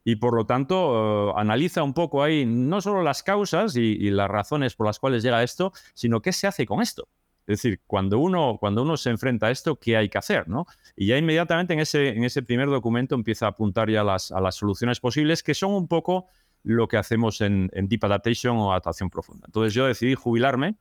Y 0.04 0.16
por 0.16 0.34
lo 0.34 0.46
tanto, 0.46 1.30
eh, 1.30 1.34
analiza 1.36 1.84
un 1.84 1.94
poco 1.94 2.24
ahí 2.24 2.46
no 2.46 2.82
solo 2.82 3.04
las 3.04 3.22
causas 3.22 3.76
y 3.76 4.10
las 4.10 4.30
razones 4.30 4.76
por 4.76 4.88
las 4.88 5.00
cuales 5.00 5.24
llega 5.24 5.44
esto, 5.44 5.74
sino 5.94 6.22
qué 6.22 6.32
se 6.32 6.48
hace 6.48 6.66
con 6.66 6.82
esto. 6.82 7.08
Es 7.50 7.64
decir, 7.64 7.82
cuando 7.88 8.20
uno, 8.20 8.58
cuando 8.60 8.84
uno 8.84 8.96
se 8.96 9.10
enfrenta 9.10 9.48
a 9.48 9.52
esto, 9.52 9.78
¿qué 9.78 9.98
hay 9.98 10.08
que 10.08 10.20
hacer? 10.20 10.48
¿no? 10.48 10.68
Y 10.96 11.08
ya 11.08 11.18
inmediatamente 11.18 11.74
en 11.74 11.80
ese, 11.80 12.10
en 12.10 12.24
ese 12.24 12.44
primer 12.44 12.70
documento 12.70 13.16
empieza 13.16 13.48
a 13.48 13.50
apuntar 13.50 13.90
ya 13.90 14.04
las, 14.04 14.32
a 14.32 14.40
las 14.40 14.54
soluciones 14.54 15.00
posibles, 15.00 15.42
que 15.42 15.56
son 15.56 15.74
un 15.74 15.88
poco 15.88 16.28
lo 16.62 16.88
que 16.88 16.98
hacemos 16.98 17.42
en, 17.42 17.72
Deep 17.74 18.06
Adaptation 18.06 18.56
o 18.58 18.70
adaptación 18.70 19.10
profunda. 19.10 19.48
Entonces 19.48 19.74
yo 19.74 19.88
decidí 19.88 20.14
jubilarme 20.14 20.76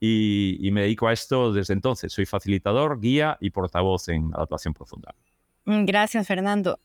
y, 0.00 0.70
me 0.72 0.82
dedico 0.82 1.08
a 1.08 1.12
esto 1.12 1.52
desde 1.52 1.72
entonces. 1.72 2.12
Soy 2.12 2.26
facilitador, 2.26 3.00
guía 3.00 3.38
y 3.40 3.50
portavoz 3.50 4.08
en 4.08 4.30
adaptación 4.34 4.74
profunda. 4.74 5.14
Mm, 5.64 5.84
gracias, 5.84 6.26
Fernando. 6.26 6.78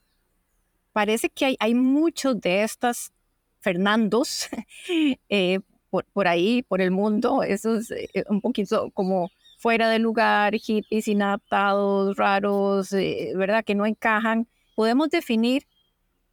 Parece 0.92 1.30
que 1.30 1.56
hay, 1.58 1.74
muchos 1.74 2.40
de 2.40 2.62
estas 2.62 3.12
Fernandos 3.60 4.48
eh, 5.28 5.60
por, 5.90 6.28
ahí, 6.28 6.62
por 6.62 6.80
el 6.80 6.90
mundo, 6.90 7.42
esos 7.42 7.90
eh, 7.90 8.08
un 8.28 8.40
poquito 8.40 8.90
como 8.92 9.30
fuera 9.58 9.90
de 9.90 9.98
lugar, 9.98 10.54
hippies, 10.54 11.06
inadaptados, 11.06 12.16
raros, 12.16 12.92
eh, 12.92 13.32
¿verdad? 13.36 13.62
Que 13.64 13.74
no 13.74 13.84
encajan. 13.84 14.48
Podemos 14.74 15.10
definir 15.10 15.66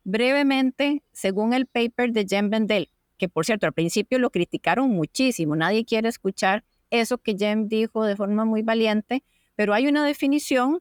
brevemente, 0.05 1.03
según 1.11 1.53
el 1.53 1.65
paper 1.65 2.13
de 2.13 2.25
Jem 2.25 2.49
Bendel, 2.49 2.89
que 3.17 3.29
por 3.29 3.45
cierto 3.45 3.65
al 3.65 3.73
principio 3.73 4.19
lo 4.19 4.29
criticaron 4.29 4.89
muchísimo, 4.89 5.55
nadie 5.55 5.85
quiere 5.85 6.09
escuchar 6.09 6.63
eso 6.89 7.17
que 7.17 7.35
Jem 7.37 7.67
dijo 7.67 8.05
de 8.05 8.15
forma 8.15 8.45
muy 8.45 8.61
valiente, 8.61 9.23
pero 9.55 9.73
hay 9.73 9.87
una 9.87 10.05
definición, 10.05 10.79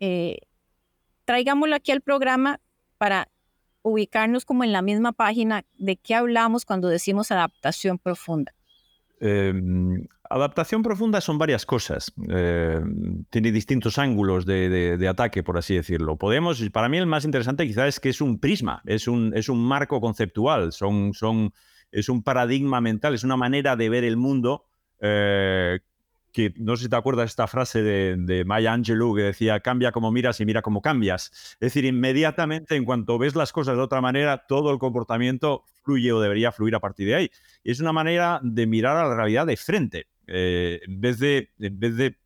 eh, 0.00 0.38
traigámoslo 1.24 1.74
aquí 1.74 1.92
al 1.92 2.00
programa 2.00 2.60
para 2.98 3.28
ubicarnos 3.82 4.44
como 4.44 4.64
en 4.64 4.72
la 4.72 4.82
misma 4.82 5.12
página 5.12 5.64
de 5.78 5.96
qué 5.96 6.14
hablamos 6.14 6.64
cuando 6.64 6.88
decimos 6.88 7.30
adaptación 7.30 7.98
profunda. 7.98 8.52
Em, 9.20 10.06
adaptación 10.30 10.82
profunda 10.82 11.20
son 11.20 11.38
varias 11.38 11.66
cosas. 11.66 12.12
Em, 12.28 13.24
tiene 13.30 13.52
distintos 13.52 13.98
ángulos 13.98 14.46
de, 14.46 15.06
ataque, 15.08 15.42
por 15.42 15.58
así 15.58 15.74
decirlo. 15.74 16.16
Podemos, 16.16 16.62
para 16.70 16.88
mí 16.88 16.98
el 16.98 17.06
más 17.06 17.24
interesante 17.24 17.66
quizás 17.66 17.88
es 17.88 18.00
que 18.00 18.08
es 18.08 18.20
un 18.20 18.38
prisma, 18.38 18.82
es 18.86 19.08
un, 19.08 19.32
es 19.34 19.48
un 19.48 19.64
marco 19.64 20.00
conceptual, 20.00 20.70
es 20.70 22.08
un 22.08 22.22
paradigma 22.22 22.80
mental, 22.80 23.14
es 23.14 23.24
una 23.24 23.36
manera 23.36 23.76
de 23.76 23.88
ver 23.88 24.04
el 24.04 24.16
mundo 24.16 24.66
eh, 25.00 25.80
que 26.36 26.52
no 26.58 26.76
sé 26.76 26.82
si 26.82 26.88
te 26.90 26.96
acuerdas 26.96 27.30
esta 27.30 27.46
frase 27.46 27.82
de, 27.82 28.44
Maya 28.44 28.74
Angelou 28.74 29.16
que 29.16 29.22
decía, 29.22 29.60
cambia 29.60 29.90
como 29.90 30.12
miras 30.12 30.38
y 30.38 30.44
mira 30.44 30.60
como 30.60 30.82
cambias. 30.82 31.30
Es 31.52 31.60
decir, 31.60 31.86
inmediatamente 31.86 32.76
en 32.76 32.84
cuanto 32.84 33.16
ves 33.16 33.34
las 33.34 33.52
cosas 33.52 33.78
de 33.78 33.82
otra 33.82 34.02
manera, 34.02 34.44
todo 34.46 34.70
el 34.70 34.78
comportamiento 34.78 35.64
fluye 35.82 36.12
o 36.12 36.20
debería 36.20 36.52
fluir 36.52 36.74
a 36.74 36.80
partir 36.80 37.06
de 37.06 37.14
ahí. 37.14 37.30
Es 37.64 37.80
una 37.80 37.94
manera 37.94 38.38
de 38.42 38.66
mirar 38.66 38.98
a 38.98 39.08
la 39.08 39.16
realidad 39.16 39.46
de 39.46 39.56
frente, 39.56 40.08
eh, 40.26 40.82
en, 40.86 41.00
vez 41.00 41.18
de, 41.20 41.52
en 41.58 41.80
vez 41.80 41.96
de 41.96 42.18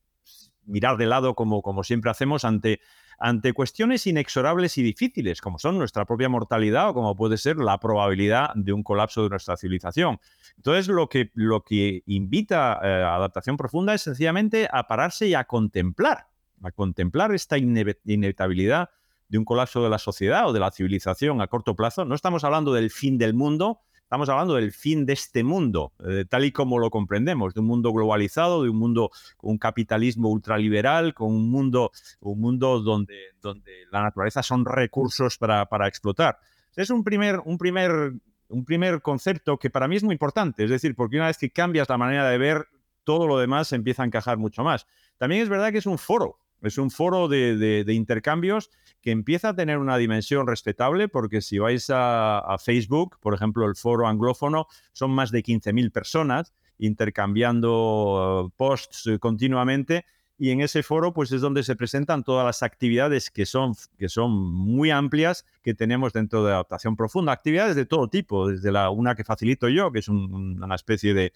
mirar 0.65 0.97
de 0.97 1.07
lado 1.07 1.37
como, 1.37 1.63
como 1.63 1.85
siempre 1.85 2.11
hacemos 2.11 2.45
ante 2.45 2.81
ante 3.21 3.53
cuestiones 3.53 4.07
inexorables 4.07 4.79
y 4.79 4.83
difíciles, 4.83 5.43
como 5.43 5.59
son 5.59 5.77
nuestra 5.77 6.07
propia 6.07 6.31
mortalidad 6.31 6.89
o 6.89 6.95
como 6.95 7.15
puede 7.15 7.37
ser 7.37 7.59
la 7.59 7.79
probabilidad 7.79 8.51
de 8.55 8.73
un 8.73 8.83
colapso 8.83 9.23
de 9.23 9.29
nuestra 9.29 9.59
civilización. 9.59 10.19
Entonces, 10.57 10.89
lo 10.89 11.09
que, 11.11 11.31
lo 11.35 11.63
que 11.63 12.03
invita 12.07 12.81
eh, 12.83 13.03
a 13.03 13.17
adaptación 13.17 13.59
profunda 13.59 13.93
es 13.93 14.01
sencillamente 14.01 14.69
a 14.73 14.89
pararse 14.89 15.29
y 15.29 15.35
a 15.35 15.45
contemplar, 15.45 16.29
a 16.63 16.71
contemplar 16.71 17.35
esta 17.35 17.59
inevitabilidad 17.59 18.89
de 19.29 19.39
un 19.39 19.45
colapso 19.45 19.83
de 19.83 19.91
la 19.91 19.99
sociedad 19.99 20.49
o 20.49 20.55
de 20.55 20.61
la 20.61 20.71
civilización 20.71 21.43
a 21.43 21.47
corto 21.47 21.77
plazo. 21.77 22.07
No 22.07 22.15
estamos 22.15 22.43
hablando 22.43 22.73
del 22.73 22.91
fin 22.91 23.19
del 23.19 23.35
mundo, 23.35 23.81
Estamos 24.11 24.29
hablando 24.29 24.57
del 24.57 24.73
fin 24.73 25.07
de 25.07 25.13
este 25.13 25.45
mundo, 25.45 25.93
eh, 26.05 26.25
tal 26.29 26.45
y 26.45 26.51
como 26.51 26.81
lo 26.81 26.91
comprendemos, 26.91 27.55
de 27.55 27.61
un 27.61 27.67
mundo 27.69 27.93
globalizado, 27.93 28.65
de 28.65 28.69
un 28.69 28.77
mundo 28.77 29.13
con 29.37 29.53
un 29.53 29.59
capitalismo 29.59 30.31
ultraliberal, 30.31 31.15
con 31.15 31.29
un 31.29 31.49
mundo, 31.49 31.93
un 32.19 32.41
mundo 32.41 32.81
donde, 32.81 33.15
donde 33.41 33.71
la 33.93 34.03
naturaleza 34.03 34.43
son 34.43 34.65
recursos 34.65 35.39
para, 35.39 35.65
para 35.67 35.87
explotar. 35.87 36.41
Es 36.75 36.91
un 36.91 37.05
primer, 37.05 37.39
un, 37.45 37.57
primer, 37.57 38.15
un 38.49 38.65
primer 38.65 39.01
concepto 39.01 39.57
que 39.59 39.71
para 39.71 39.87
mí 39.87 39.95
es 39.95 40.03
muy 40.03 40.15
importante, 40.15 40.65
es 40.65 40.71
decir, 40.71 40.97
porque 40.97 41.15
una 41.15 41.29
vez 41.29 41.39
que 41.39 41.51
cambias 41.51 41.89
la 41.89 41.97
manera 41.97 42.29
de 42.29 42.37
ver, 42.37 42.67
todo 43.05 43.29
lo 43.29 43.39
demás 43.39 43.73
empieza 43.73 44.03
a 44.03 44.07
encajar 44.07 44.39
mucho 44.39 44.65
más. 44.65 44.89
También 45.19 45.43
es 45.43 45.49
verdad 45.49 45.71
que 45.71 45.79
es 45.79 45.87
un 45.87 45.99
foro, 45.99 46.41
es 46.63 46.79
un 46.79 46.91
foro 46.91 47.29
de, 47.29 47.85
intercambios 47.89 48.71
que 49.01 49.11
empieza 49.11 49.51
a 49.51 49.55
tener 49.55 49.79
una 49.79 49.97
dimensión 49.97 50.47
respetable 50.47 51.09
porque 51.09 51.41
si 51.41 51.59
vais 51.59 51.89
a, 51.91 52.57
Facebook, 52.63 53.19
por 53.21 53.35
ejemplo, 53.35 53.67
el 53.67 53.77
foro 53.77 54.07
anglófono, 54.07 54.67
son 54.93 55.11
más 55.11 55.31
de 55.31 55.43
15.000 55.43 55.91
personas 55.93 56.53
intercambiando 56.79 58.45
uh, 58.45 58.51
posts 58.57 59.07
eh, 59.07 59.19
continuamente 59.19 60.07
y 60.41 60.53
en 60.53 60.63
ese 60.63 60.83
foro 60.83 61.13
pues 61.13 61.31
es 61.33 61.43
donde 61.43 61.63
se 61.63 61.77
presentan 61.77 62.25
todas 62.25 62.47
las 62.47 62.63
actividades 62.63 63.31
que 63.31 63.45
son, 63.45 63.75
que 63.99 64.09
son 64.09 64.31
muy 64.33 64.91
amplias 64.91 65.45
que 65.63 65.75
tenemos 65.75 66.15
dentro 66.15 66.43
de 66.43 66.53
adaptación 66.53 66.97
profunda, 66.97 67.31
actividades 67.31 67.77
de 67.77 67.85
todo 67.85 68.09
tipo, 68.09 68.49
desde 68.49 68.73
la 68.73 68.89
una 68.89 69.15
que 69.15 69.23
facilito 69.23 69.69
yo, 69.69 69.93
que 69.93 69.99
es 69.99 70.09
una 70.09 70.75
especie 70.75 71.13
de, 71.13 71.33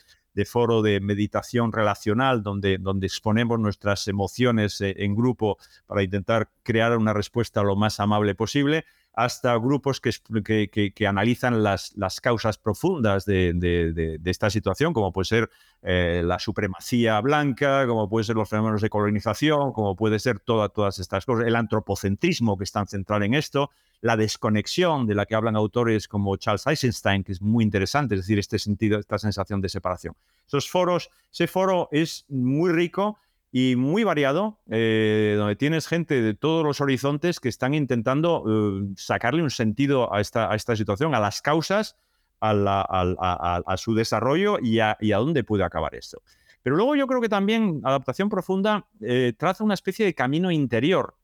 foro 0.47 0.81
de 0.81 1.01
meditación 1.01 1.71
relacional 1.71 2.43
donde, 2.43 2.79
donde 2.79 3.07
exponemos 3.07 3.61
nuestras 3.61 4.09
emociones 4.09 4.81
eh, 4.81 4.95
en 4.97 5.15
grupo 5.15 5.59
para 5.87 6.03
intentar 6.03 6.49
crear 6.63 6.97
una 6.97 7.13
respuesta 7.13 7.63
lo 7.63 7.77
más 7.77 8.01
amable 8.01 8.35
posible, 8.35 8.87
hasta 9.17 9.57
grupos 9.57 10.01
que, 10.01 10.93
que, 10.95 11.07
analizan 11.07 11.63
las, 11.63 11.97
las, 11.97 12.21
causas 12.21 12.59
profundas 12.59 13.25
de, 13.25 14.19
esta 14.25 14.51
situación, 14.51 14.93
como 14.93 15.13
puede 15.13 15.27
ser 15.27 15.51
eh, 15.83 16.23
la 16.25 16.39
supremacía 16.39 17.21
blanca, 17.21 17.87
como 17.87 18.09
puede 18.09 18.25
ser 18.25 18.37
los 18.37 18.49
fenómenos 18.49 18.83
de 18.83 18.91
colonización, 18.91 19.73
como 19.73 19.95
puede 19.95 20.19
ser 20.19 20.41
todas 20.41 20.99
estas 20.99 21.25
cosas, 21.25 21.47
el 21.47 21.55
antropocentrismo 21.57 22.59
que 22.59 22.65
está 22.65 22.85
central 22.87 23.23
en 23.23 23.35
esto, 23.35 23.71
la 24.01 24.17
desconexión 24.17 25.07
de 25.07 25.15
la 25.15 25.27
que 25.27 25.35
hablan 25.35 25.57
autores 25.57 26.09
como 26.09 26.37
Charles 26.37 26.67
Eisenstein, 26.67 27.23
que 27.23 27.33
es 27.33 27.41
muy 27.41 27.65
interesante, 27.65 28.17
es 28.17 28.23
decir, 28.23 28.39
este 28.39 28.59
sentido, 28.59 28.99
esta 28.99 29.19
sensación 29.19 29.61
de 29.61 29.69
separación. 29.69 30.15
Esos 30.47 30.69
foros, 30.69 31.11
ese 31.33 31.47
foro 31.47 31.89
es 31.93 32.25
muy 32.29 32.73
rico 32.73 33.19
y 33.57 33.77
muy 33.77 34.03
variado, 34.03 34.59
eh, 34.69 35.37
donde 35.39 35.55
tienes 35.55 35.87
gente 35.87 36.21
de 36.21 36.35
todos 36.35 36.65
los 36.65 36.81
horizontes 36.81 37.39
que 37.39 37.49
están 37.49 37.73
intentando 37.73 38.43
eh, 38.49 38.93
sacarle 38.97 39.45
un 39.45 39.51
sentido 39.51 40.13
a 40.13 40.21
esta, 40.21 40.51
a 40.51 40.57
esta 40.57 40.75
situación, 40.75 41.15
a 41.15 41.21
las 41.21 41.41
causas, 41.41 41.97
a, 42.41 43.75
su 43.77 43.95
desarrollo 43.95 44.59
y 44.61 44.81
a, 44.81 44.97
dónde 44.99 45.45
puede 45.45 45.63
acabar 45.63 45.95
esto. 45.95 46.21
Pero 46.65 46.75
luego 46.75 46.97
yo 46.97 47.07
creo 47.07 47.21
que 47.21 47.29
también 47.29 47.81
adaptación 47.85 48.29
profunda 48.29 48.89
eh, 49.01 49.35
traza 49.39 49.63
una 49.63 49.75
especie 49.75 50.05
de 50.05 50.17
camino 50.17 50.51
interior. 50.51 51.15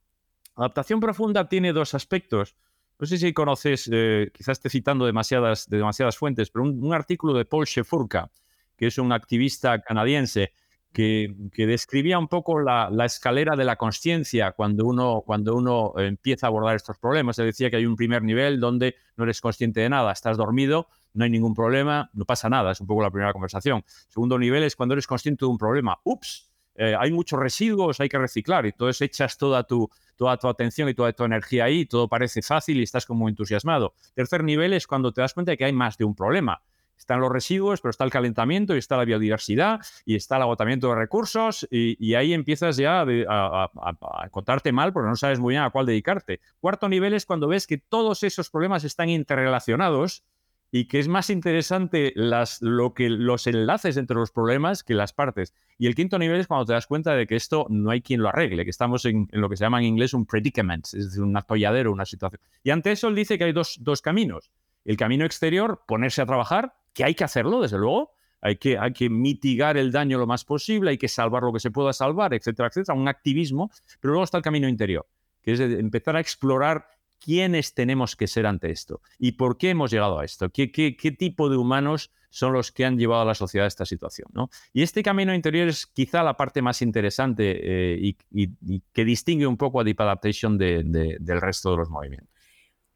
Adaptación 0.54 1.00
profunda 1.00 1.49
tiene 1.49 1.72
dos 1.72 1.94
aspectos. 1.94 2.54
No 3.00 3.08
sé 3.08 3.18
si 3.18 3.32
conoces, 3.32 3.90
quizás 4.32 4.58
esté 4.58 4.70
citando 4.70 5.04
demasiadas, 5.04 5.68
de 5.68 5.78
demasiadas 5.78 6.16
fuentes, 6.16 6.49
pero 6.49 6.62
un, 6.62 6.94
artículo 6.94 7.34
de 7.34 7.44
Paul 7.44 7.66
Shefurka, 7.66 8.30
que 8.76 8.87
es 8.87 8.99
un 8.99 9.10
activista 9.10 9.80
canadiense, 9.80 10.52
que, 10.92 11.35
describía 11.56 12.18
un 12.18 12.28
poco 12.28 12.61
la, 12.61 12.90
escalera 13.04 13.56
de 13.56 13.64
la 13.64 13.76
conciencia 13.76 14.52
cuando 14.52 14.87
uno, 14.87 15.23
cuando 15.25 15.54
uno 15.54 15.94
empieza 15.99 16.47
a 16.47 16.49
abordar 16.49 16.76
estos 16.76 16.99
problemas. 16.99 17.37
Se 17.37 17.44
decía 17.44 17.70
que 17.70 17.76
hay 17.76 17.87
un 17.87 17.97
primer 17.97 18.23
nivel 18.23 18.61
donde 18.61 18.97
no 19.16 19.25
eres 19.25 19.40
consciente 19.40 19.80
de 19.80 19.88
nada, 19.88 20.12
estás 20.12 20.37
dormido, 20.37 20.88
no 21.14 21.25
hay 21.25 21.30
ningún 21.30 21.54
problema, 21.54 22.11
no 22.12 22.25
pasa 22.25 22.49
nada, 22.49 22.73
es 22.73 22.80
un 22.80 22.87
poco 22.87 23.02
la 23.02 23.11
primera 23.11 23.32
conversación. 23.32 23.85
Segundo 24.09 24.38
nivel 24.38 24.64
es 24.64 24.76
cuando 24.76 24.94
eres 24.94 25.06
consciente 25.06 25.44
de 25.44 25.50
un 25.50 25.59
problema. 25.59 25.99
Ups, 26.04 26.50
eh, 26.75 26.97
hay 26.99 27.12
muchos 27.12 27.38
residuos, 27.38 28.00
hay 28.00 28.09
que 28.09 28.18
reciclar 28.18 28.64
y 28.64 28.70
entonces 28.70 29.00
echas 29.02 29.37
toda 29.37 29.64
tu, 29.64 29.88
toda 30.16 30.37
tu 30.38 30.49
atención 30.49 30.88
y 30.88 30.94
toda 30.94 31.12
tu 31.12 31.25
energía 31.25 31.64
ahí, 31.64 31.87
todo 31.87 32.09
parece 32.09 32.42
fácil 32.42 32.80
y 32.80 32.82
estás 32.82 33.06
como 33.06 33.28
entusiasmado. 33.28 33.94
Tercer 34.14 34.42
nivel 34.44 34.73
es 34.73 34.87
cuando 34.87 35.12
te 35.12 35.20
das 35.20 35.35
cuenta 35.35 35.52
de 35.52 35.59
que 35.59 35.64
hay 35.64 35.73
más 35.73 35.99
de 35.99 36.04
un 36.04 36.14
problema 36.14 36.62
están 37.00 37.21
los 37.21 37.33
residuos, 37.33 37.80
pero 37.80 37.90
está 37.90 38.04
el 38.04 38.11
calentamiento 38.11 38.75
y 38.75 38.78
está 38.78 38.97
la 38.97 39.04
biodiversidad 39.04 39.80
y 40.04 40.14
está 40.16 40.37
el 40.37 40.42
agotamiento 40.42 40.90
de 40.90 40.97
recursos 40.97 41.66
y, 41.71 42.14
ahí 42.14 42.35
empiezas 42.35 42.76
ya 42.76 43.00
a, 43.00 44.28
contarte 44.30 44.71
mal 44.73 44.92
porque 44.92 45.09
no 45.09 45.16
sabes 45.16 45.40
muy 45.40 45.54
bien 45.54 45.62
a 45.62 45.71
cuál 45.71 45.87
dedicarte. 45.87 46.40
Cuarto 46.61 46.88
nivel 46.88 47.14
es 47.14 47.25
cuando 47.25 47.49
ves 47.49 47.66
que 47.66 47.78
todos 47.78 48.23
esos 48.23 48.50
problemas 48.50 48.85
están 48.85 49.09
interrelacionados 49.09 50.25
y 50.71 50.87
que 50.87 50.99
es 50.99 51.09
más 51.09 51.30
interesante 51.30 52.12
las, 52.14 52.61
lo 52.61 52.92
que, 52.92 53.09
los 53.09 53.47
enlaces 53.47 53.97
entre 53.97 54.16
los 54.16 54.30
problemas 54.30 54.85
que 54.85 54.95
las 54.95 55.12
partes. 55.12 55.54
Y 55.78 55.87
el 55.87 55.95
quinto 55.95 56.19
nivel 56.19 56.38
es 56.38 56.47
cuando 56.47 56.66
te 56.66 56.75
das 56.75 56.87
cuenta 56.87 57.14
de 57.14 57.26
que 57.26 57.35
esto 57.35 57.66
no 57.71 57.90
hay 57.90 58.02
quien 58.02 58.21
lo 58.21 58.28
arregle, 58.28 58.64
que 58.64 58.71
estamos 58.71 59.04
en, 59.07 59.26
lo 59.33 59.49
que 59.49 59.57
se 59.57 59.64
llama 59.64 59.80
en 59.80 59.87
inglés 59.87 60.12
un 60.12 60.26
predicament, 60.26 60.85
es 60.85 61.07
decir, 61.07 61.23
un 61.23 61.37
atolladero, 61.37 61.92
una 61.92 62.04
situación. 62.04 62.40
Y 62.62 62.71
ante 62.71 62.92
eso 62.92 63.09
él 63.09 63.14
dice 63.14 63.38
que 63.38 63.45
hay 63.45 63.52
dos, 63.52 63.78
dos 63.80 64.02
caminos. 64.02 64.50
El 64.85 64.97
camino 64.97 65.25
exterior, 65.25 65.83
ponerse 65.87 66.23
a 66.23 66.26
trabajar, 66.26 66.75
que 66.92 67.04
hay 67.04 67.14
que 67.14 67.25
hacerlo, 67.25 67.61
desde 67.61 67.78
luego, 67.78 68.12
hay 68.40 68.56
que, 68.56 68.78
hay 68.78 68.92
que 68.92 69.11
mitigar 69.11 69.76
el 69.76 69.92
daño 69.92 70.18
lo 70.18 70.26
más 70.26 70.44
posible, 70.44 70.90
hay 70.90 70.99
que 70.99 71.09
salvar 71.09 71.42
lo 71.42 71.52
que 71.52 71.61
se 71.61 71.70
pueda 71.70 71.92
salvar, 71.92 72.35
etcétera, 72.35 72.68
etcétera, 72.68 72.99
un 72.99 73.09
activismo, 73.09 73.70
pero 74.00 74.12
luego 74.12 74.25
está 74.25 74.38
el 74.38 74.42
camino 74.42 74.68
interior, 74.68 75.06
que 75.42 75.52
es 75.52 75.61
empezar 75.61 76.16
a 76.16 76.20
explorar 76.20 76.87
quiénes 77.18 77.75
tenemos 77.75 78.16
que 78.16 78.26
ser 78.26 78.47
ante 78.47 78.70
esto 78.70 79.02
y 79.18 79.32
por 79.32 79.59
qué 79.59 79.70
hemos 79.70 79.90
llegado 79.90 80.18
a 80.18 80.25
esto, 80.25 80.49
qué, 80.49 80.73
qué, 80.73 80.97
qué 80.97 81.12
tipo 81.12 81.50
de 81.50 81.59
humanos 81.59 82.11
son 82.30 82.52
los 82.52 82.73
que 82.73 82.85
han 82.85 82.97
llevado 82.97 83.23
a 83.23 83.25
la 83.25 83.35
sociedad 83.35 83.66
a 83.66 83.68
esta 83.68 83.85
situación. 83.85 84.28
¿no? 84.32 84.50
Y 84.73 84.82
este 84.82 85.02
camino 85.02 85.35
interior 85.35 85.68
es 85.68 85.87
quizá 85.87 86.23
la 86.23 86.37
parte 86.37 86.62
más 86.62 86.80
interesante 86.80 87.61
eh, 87.62 88.16
y, 88.30 88.80
que 88.93 89.04
distingue 89.04 89.47
un 89.47 89.56
poco 89.56 89.80
a 89.80 89.84
Deep 89.84 90.00
Adaptation 90.00 90.56
del 90.56 91.41
resto 91.41 91.73
de 91.73 91.76
los 91.76 91.91
movimientos. 91.91 92.30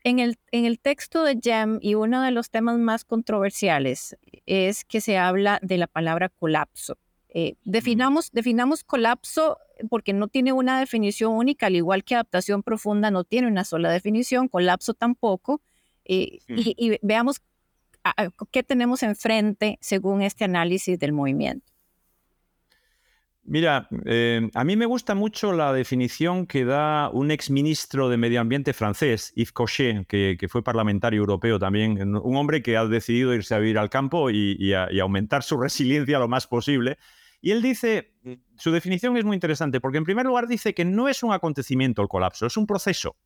En 0.05 0.19
el, 0.19 0.38
en 0.53 0.67
el 0.67 0.79
texto 0.79 1.25
de 1.25 1.40
Jem, 1.43 1.79
y 1.81 1.95
uno 1.95 2.21
de 2.23 2.31
los 2.31 2.51
temas 2.51 2.79
más 2.79 3.05
controversiales 3.05 4.17
es 4.45 4.85
que 4.85 5.01
se 5.01 5.17
habla 5.17 5.59
de 5.62 5.79
la 5.79 5.87
palabra 5.87 6.29
colapso. 6.29 6.99
Eh, 7.31 7.57
definamos, 7.64 8.31
definamos 8.31 8.85
colapso 8.85 9.59
porque 9.90 10.12
no 10.12 10.29
tiene 10.29 10.53
una 10.53 10.79
definición 10.79 11.33
única, 11.33 11.67
al 11.67 11.75
igual 11.75 12.05
que 12.05 12.14
adaptación 12.14 12.62
profunda 12.62 13.11
no 13.11 13.25
tiene 13.25 13.49
una 13.49 13.64
sola 13.64 13.90
definición, 13.90 14.47
colapso 14.49 14.95
tampoco. 14.95 15.62
Eh, 16.05 16.38
y, 16.49 16.75
y, 16.77 16.99
veamos 17.03 17.40
qué 18.51 18.62
tenemos 18.62 19.03
enfrente 19.03 19.79
según 19.81 20.23
este 20.23 20.45
análisis 20.45 20.99
del 20.99 21.12
movimiento. 21.12 21.74
Mira, 23.47 23.89
eh, 24.07 24.49
a 24.55 24.65
mí 24.65 24.75
me 24.75 24.87
gusta 24.87 25.15
mucho 25.15 25.53
la 25.53 25.75
definición 25.75 26.47
que 26.47 26.65
da 26.65 27.11
un 27.11 27.31
exministro 27.31 28.09
de 28.09 28.17
Medio 28.17 28.41
Ambiente 28.41 28.73
francés, 28.73 29.35
Yves 29.37 29.53
Cochet, 29.53 30.07
que, 30.07 30.47
fue 30.49 30.65
parlamentario 30.65 31.21
europeo 31.21 31.59
también, 31.59 32.17
un 32.17 32.37
hombre 32.37 32.63
que 32.63 32.79
ha 32.79 32.87
decidido 32.87 33.35
irse 33.35 33.55
a 33.55 33.59
vivir 33.59 33.77
al 33.77 33.91
campo 33.91 34.31
y, 34.31 34.73
aumentar 34.73 35.43
su 35.43 35.59
resiliencia 35.61 36.19
lo 36.19 36.29
más 36.29 36.47
posible. 36.47 36.97
Y 37.43 37.51
él 37.51 37.61
dice, 37.61 38.15
su 38.57 38.71
definición 38.71 39.15
es 39.19 39.25
muy 39.27 39.35
interesante, 39.35 39.79
porque 39.79 39.99
en 39.99 40.05
primer 40.05 40.25
lugar 40.25 40.47
dice 40.49 40.73
que 40.73 40.87
no 40.87 41.11
es 41.11 41.23
un 41.23 41.35
acontecimiento 41.35 42.01
el 42.01 42.09
colapso, 42.09 42.47
es 42.47 42.57
un 42.57 42.67
proceso. 42.67 43.17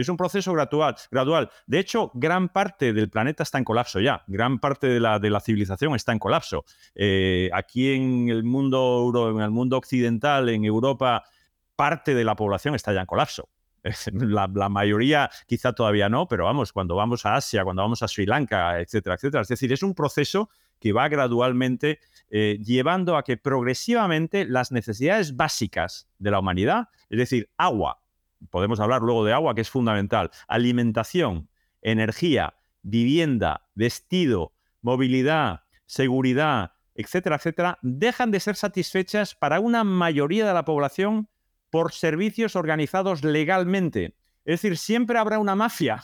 Es 0.00 0.08
un 0.08 0.16
proceso 0.16 0.52
gradual. 0.52 0.96
gradual. 1.10 1.50
De 1.66 1.78
hecho, 1.78 2.10
gran 2.14 2.48
parte 2.48 2.92
del 2.92 3.10
planeta 3.10 3.42
está 3.42 3.58
en 3.58 3.64
colapso 3.64 4.00
ya. 4.00 4.22
Gran 4.28 4.58
parte 4.60 4.86
de 4.86 5.00
la, 5.00 5.18
de 5.18 5.30
la 5.30 5.40
civilización 5.40 5.94
está 5.94 6.12
en 6.12 6.18
colapso. 6.18 6.64
Eh, 6.94 7.50
aquí 7.52 7.92
en 7.92 8.28
el, 8.28 8.44
mundo, 8.44 9.32
en 9.34 9.40
el 9.40 9.50
mundo 9.50 9.76
occidental, 9.76 10.48
en 10.48 10.64
Europa, 10.64 11.24
parte 11.74 12.14
de 12.14 12.24
la 12.24 12.36
población 12.36 12.74
está 12.74 12.92
ya 12.92 13.00
en 13.00 13.06
colapso. 13.06 13.48
La, 14.12 14.68
mayoría 14.68 15.30
quizá 15.46 15.72
todavía 15.72 16.08
no, 16.08 16.28
pero 16.28 16.44
vamos, 16.44 16.72
cuando 16.72 16.94
vamos 16.94 17.24
a 17.26 17.36
Asia, 17.36 17.64
cuando 17.64 17.82
vamos 17.82 18.02
a 18.02 18.08
Sri 18.08 18.26
Lanka, 18.26 18.80
etcétera, 18.80 19.16
etcétera. 19.16 19.42
Es 19.42 19.48
decir, 19.48 19.72
es 19.72 19.82
un 19.82 19.94
proceso 19.94 20.50
que 20.80 20.92
va 20.92 21.08
gradualmente 21.08 21.98
eh, 22.30 22.58
llevando 22.62 23.16
a 23.16 23.24
que 23.24 23.36
progresivamente 23.36 24.44
las 24.44 24.70
necesidades 24.70 25.36
básicas 25.36 26.08
de 26.18 26.30
la 26.30 26.38
humanidad, 26.38 26.88
es 27.08 27.18
decir, 27.18 27.50
agua, 27.56 28.00
podemos 28.50 28.80
hablar 28.80 29.02
luego 29.02 29.24
de 29.24 29.32
agua, 29.32 29.54
que 29.54 29.60
es 29.60 29.70
fundamental, 29.70 30.30
alimentación, 30.46 31.48
energía, 31.82 32.54
vivienda, 32.82 33.68
vestido, 33.74 34.52
movilidad, 34.80 35.62
seguridad, 35.86 36.72
etcétera, 36.94 37.36
etcétera, 37.36 37.78
dejan 37.82 38.30
de 38.30 38.40
ser 38.40 38.56
satisfechas 38.56 39.34
para 39.34 39.60
una 39.60 39.84
mayoría 39.84 40.46
de 40.46 40.54
la 40.54 40.64
población 40.64 41.28
por 41.70 41.92
servicios 41.92 42.56
organizados 42.56 43.24
legalmente. 43.24 44.16
Es 44.44 44.62
decir, 44.62 44.78
siempre 44.78 45.18
habrá 45.18 45.38
una 45.38 45.54
mafia 45.54 46.02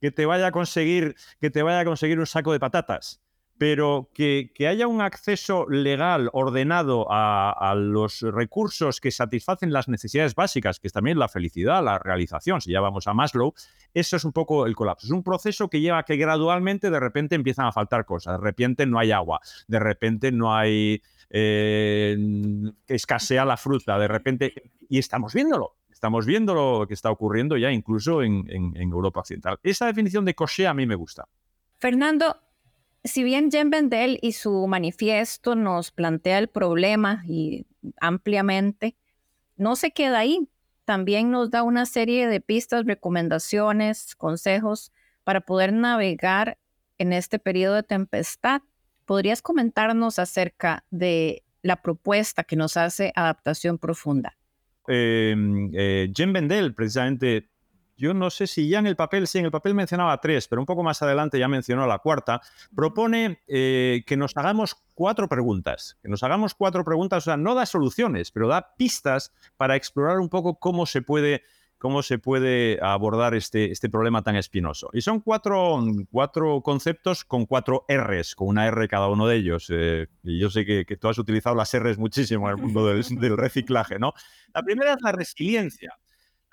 que 0.00 0.10
te 0.10 0.26
vaya 0.26 0.48
a 0.48 0.52
conseguir, 0.52 1.16
que 1.40 1.50
te 1.50 1.62
vaya 1.62 1.80
a 1.80 1.84
conseguir 1.84 2.18
un 2.18 2.26
saco 2.26 2.52
de 2.52 2.60
patatas 2.60 3.22
pero 3.58 4.10
que, 4.12 4.50
haya 4.68 4.86
un 4.86 5.00
acceso 5.00 5.66
legal 5.68 6.28
ordenado 6.32 7.06
a, 7.10 7.74
los 7.76 8.20
recursos 8.22 9.00
que 9.00 9.10
satisfacen 9.10 9.72
las 9.72 9.88
necesidades 9.88 10.34
básicas, 10.34 10.78
que 10.78 10.88
es 10.88 10.92
también 10.92 11.18
la 11.18 11.28
felicidad, 11.28 11.82
la 11.82 11.98
realización, 11.98 12.60
si 12.60 12.72
ya 12.72 12.80
vamos 12.80 13.06
a 13.06 13.14
Maslow, 13.14 13.54
eso 13.94 14.16
es 14.16 14.24
un 14.24 14.32
poco 14.32 14.66
el 14.66 14.76
colapso. 14.76 15.06
Es 15.06 15.12
un 15.12 15.22
proceso 15.22 15.68
que 15.68 15.80
lleva 15.80 15.98
a 15.98 16.02
que 16.02 16.16
gradualmente 16.16 16.90
de 16.90 17.00
repente 17.00 17.34
empiezan 17.34 17.66
a 17.66 17.72
faltar 17.72 18.04
cosas, 18.04 18.38
de 18.38 18.44
repente 18.44 18.86
no 18.86 18.98
hay 18.98 19.12
agua, 19.12 19.40
de 19.66 19.78
repente 19.78 20.32
no 20.32 20.54
hay... 20.54 21.02
Eh, 21.28 22.16
escasea 22.86 23.44
la 23.44 23.56
fruta, 23.56 23.98
de 23.98 24.08
repente... 24.08 24.54
Y 24.88 24.98
estamos 24.98 25.34
viéndolo, 25.34 25.76
estamos 25.90 26.26
viendo 26.26 26.54
lo 26.54 26.86
que 26.86 26.94
está 26.94 27.10
ocurriendo 27.10 27.56
ya 27.56 27.72
incluso 27.72 28.22
en, 28.22 28.46
Europa 28.76 29.20
Occidental. 29.20 29.58
Esa 29.62 29.86
definición 29.86 30.24
de 30.24 30.34
Cochet 30.34 30.66
a 30.66 30.74
mí 30.74 30.86
me 30.86 30.94
gusta. 30.94 31.26
Fernando, 31.78 32.36
si 33.06 33.24
bien 33.24 33.50
Jen 33.50 33.70
Bendel 33.70 34.18
y 34.22 34.32
su 34.32 34.66
manifiesto 34.66 35.54
nos 35.54 35.90
plantea 35.90 36.38
el 36.38 36.48
problema 36.48 37.22
y 37.26 37.66
ampliamente, 38.00 38.96
no 39.56 39.76
se 39.76 39.92
queda 39.92 40.18
ahí. 40.18 40.48
También 40.84 41.30
nos 41.30 41.50
da 41.50 41.62
una 41.62 41.86
serie 41.86 42.28
de 42.28 42.40
pistas, 42.40 42.84
recomendaciones, 42.84 44.14
consejos 44.14 44.92
para 45.24 45.40
poder 45.40 45.72
navegar 45.72 46.58
en 46.98 47.12
este 47.12 47.38
periodo 47.38 47.74
de 47.74 47.82
tempestad. 47.82 48.62
¿Podrías 49.04 49.42
comentarnos 49.42 50.18
acerca 50.18 50.84
de 50.90 51.42
la 51.62 51.82
propuesta 51.82 52.44
que 52.44 52.56
nos 52.56 52.76
hace 52.76 53.12
adaptación 53.16 53.78
profunda? 53.78 54.36
Em, 54.88 55.70
eh, 55.74 56.12
Jen 56.14 56.32
Bendel 56.32 56.74
precisamente 56.74 57.48
yo 57.96 58.14
no 58.14 58.30
sé 58.30 58.46
si 58.46 58.68
ya 58.68 58.78
en 58.78 58.86
el 58.86 58.96
papel, 58.96 59.26
sí, 59.26 59.38
en 59.38 59.46
el 59.46 59.50
papel 59.50 59.74
mencionaba 59.74 60.20
tres, 60.20 60.48
pero 60.48 60.60
un 60.60 60.66
poco 60.66 60.82
más 60.82 61.02
adelante 61.02 61.38
ya 61.38 61.48
mencionó 61.48 61.86
la 61.86 61.98
cuarta, 61.98 62.40
propone 62.74 63.42
eh, 63.46 64.02
que 64.06 64.16
nos 64.16 64.36
hagamos 64.36 64.76
cuatro 64.94 65.28
preguntas, 65.28 65.98
que 66.02 66.08
nos 66.08 66.22
hagamos 66.22 66.54
cuatro 66.54 66.84
preguntas, 66.84 67.24
o 67.24 67.26
sea, 67.26 67.36
no 67.36 67.54
da 67.54 67.66
soluciones, 67.66 68.30
pero 68.30 68.48
da 68.48 68.74
pistas 68.76 69.32
para 69.56 69.76
explorar 69.76 70.18
un 70.18 70.28
poco 70.28 70.58
cómo 70.58 70.86
se 70.86 71.02
puede 71.02 71.42
cómo 71.78 72.02
se 72.02 72.18
puede 72.18 72.78
abordar 72.82 73.34
este, 73.34 73.70
este 73.70 73.88
problema 73.88 74.22
tan 74.22 74.36
espinoso. 74.36 74.90
Y 74.92 75.02
son 75.02 75.20
cuatro, 75.20 75.78
cuatro 76.10 76.62
conceptos 76.62 77.24
con 77.24 77.46
cuatro 77.46 77.84
Rs, 77.88 78.34
con 78.34 78.48
una 78.48 78.66
R 78.66 78.88
cada 78.88 79.08
uno 79.08 79.26
de 79.26 79.36
ellos. 79.36 79.66
Eh, 79.70 80.06
y 80.22 80.38
yo 80.38 80.50
sé 80.50 80.64
que, 80.64 80.84
tú 80.96 81.08
has 81.08 81.18
utilizado 81.18 81.54
las 81.54 81.76
Rs 81.76 81.98
muchísimo 81.98 82.48
en 82.48 82.56
el 82.56 82.62
mundo 82.62 82.86
del, 82.86 83.36
reciclaje, 83.36 83.98
¿no? 83.98 84.14
La 84.54 84.62
primera 84.62 84.94
es 84.94 84.98
la 85.02 85.12
resiliencia. 85.12 85.98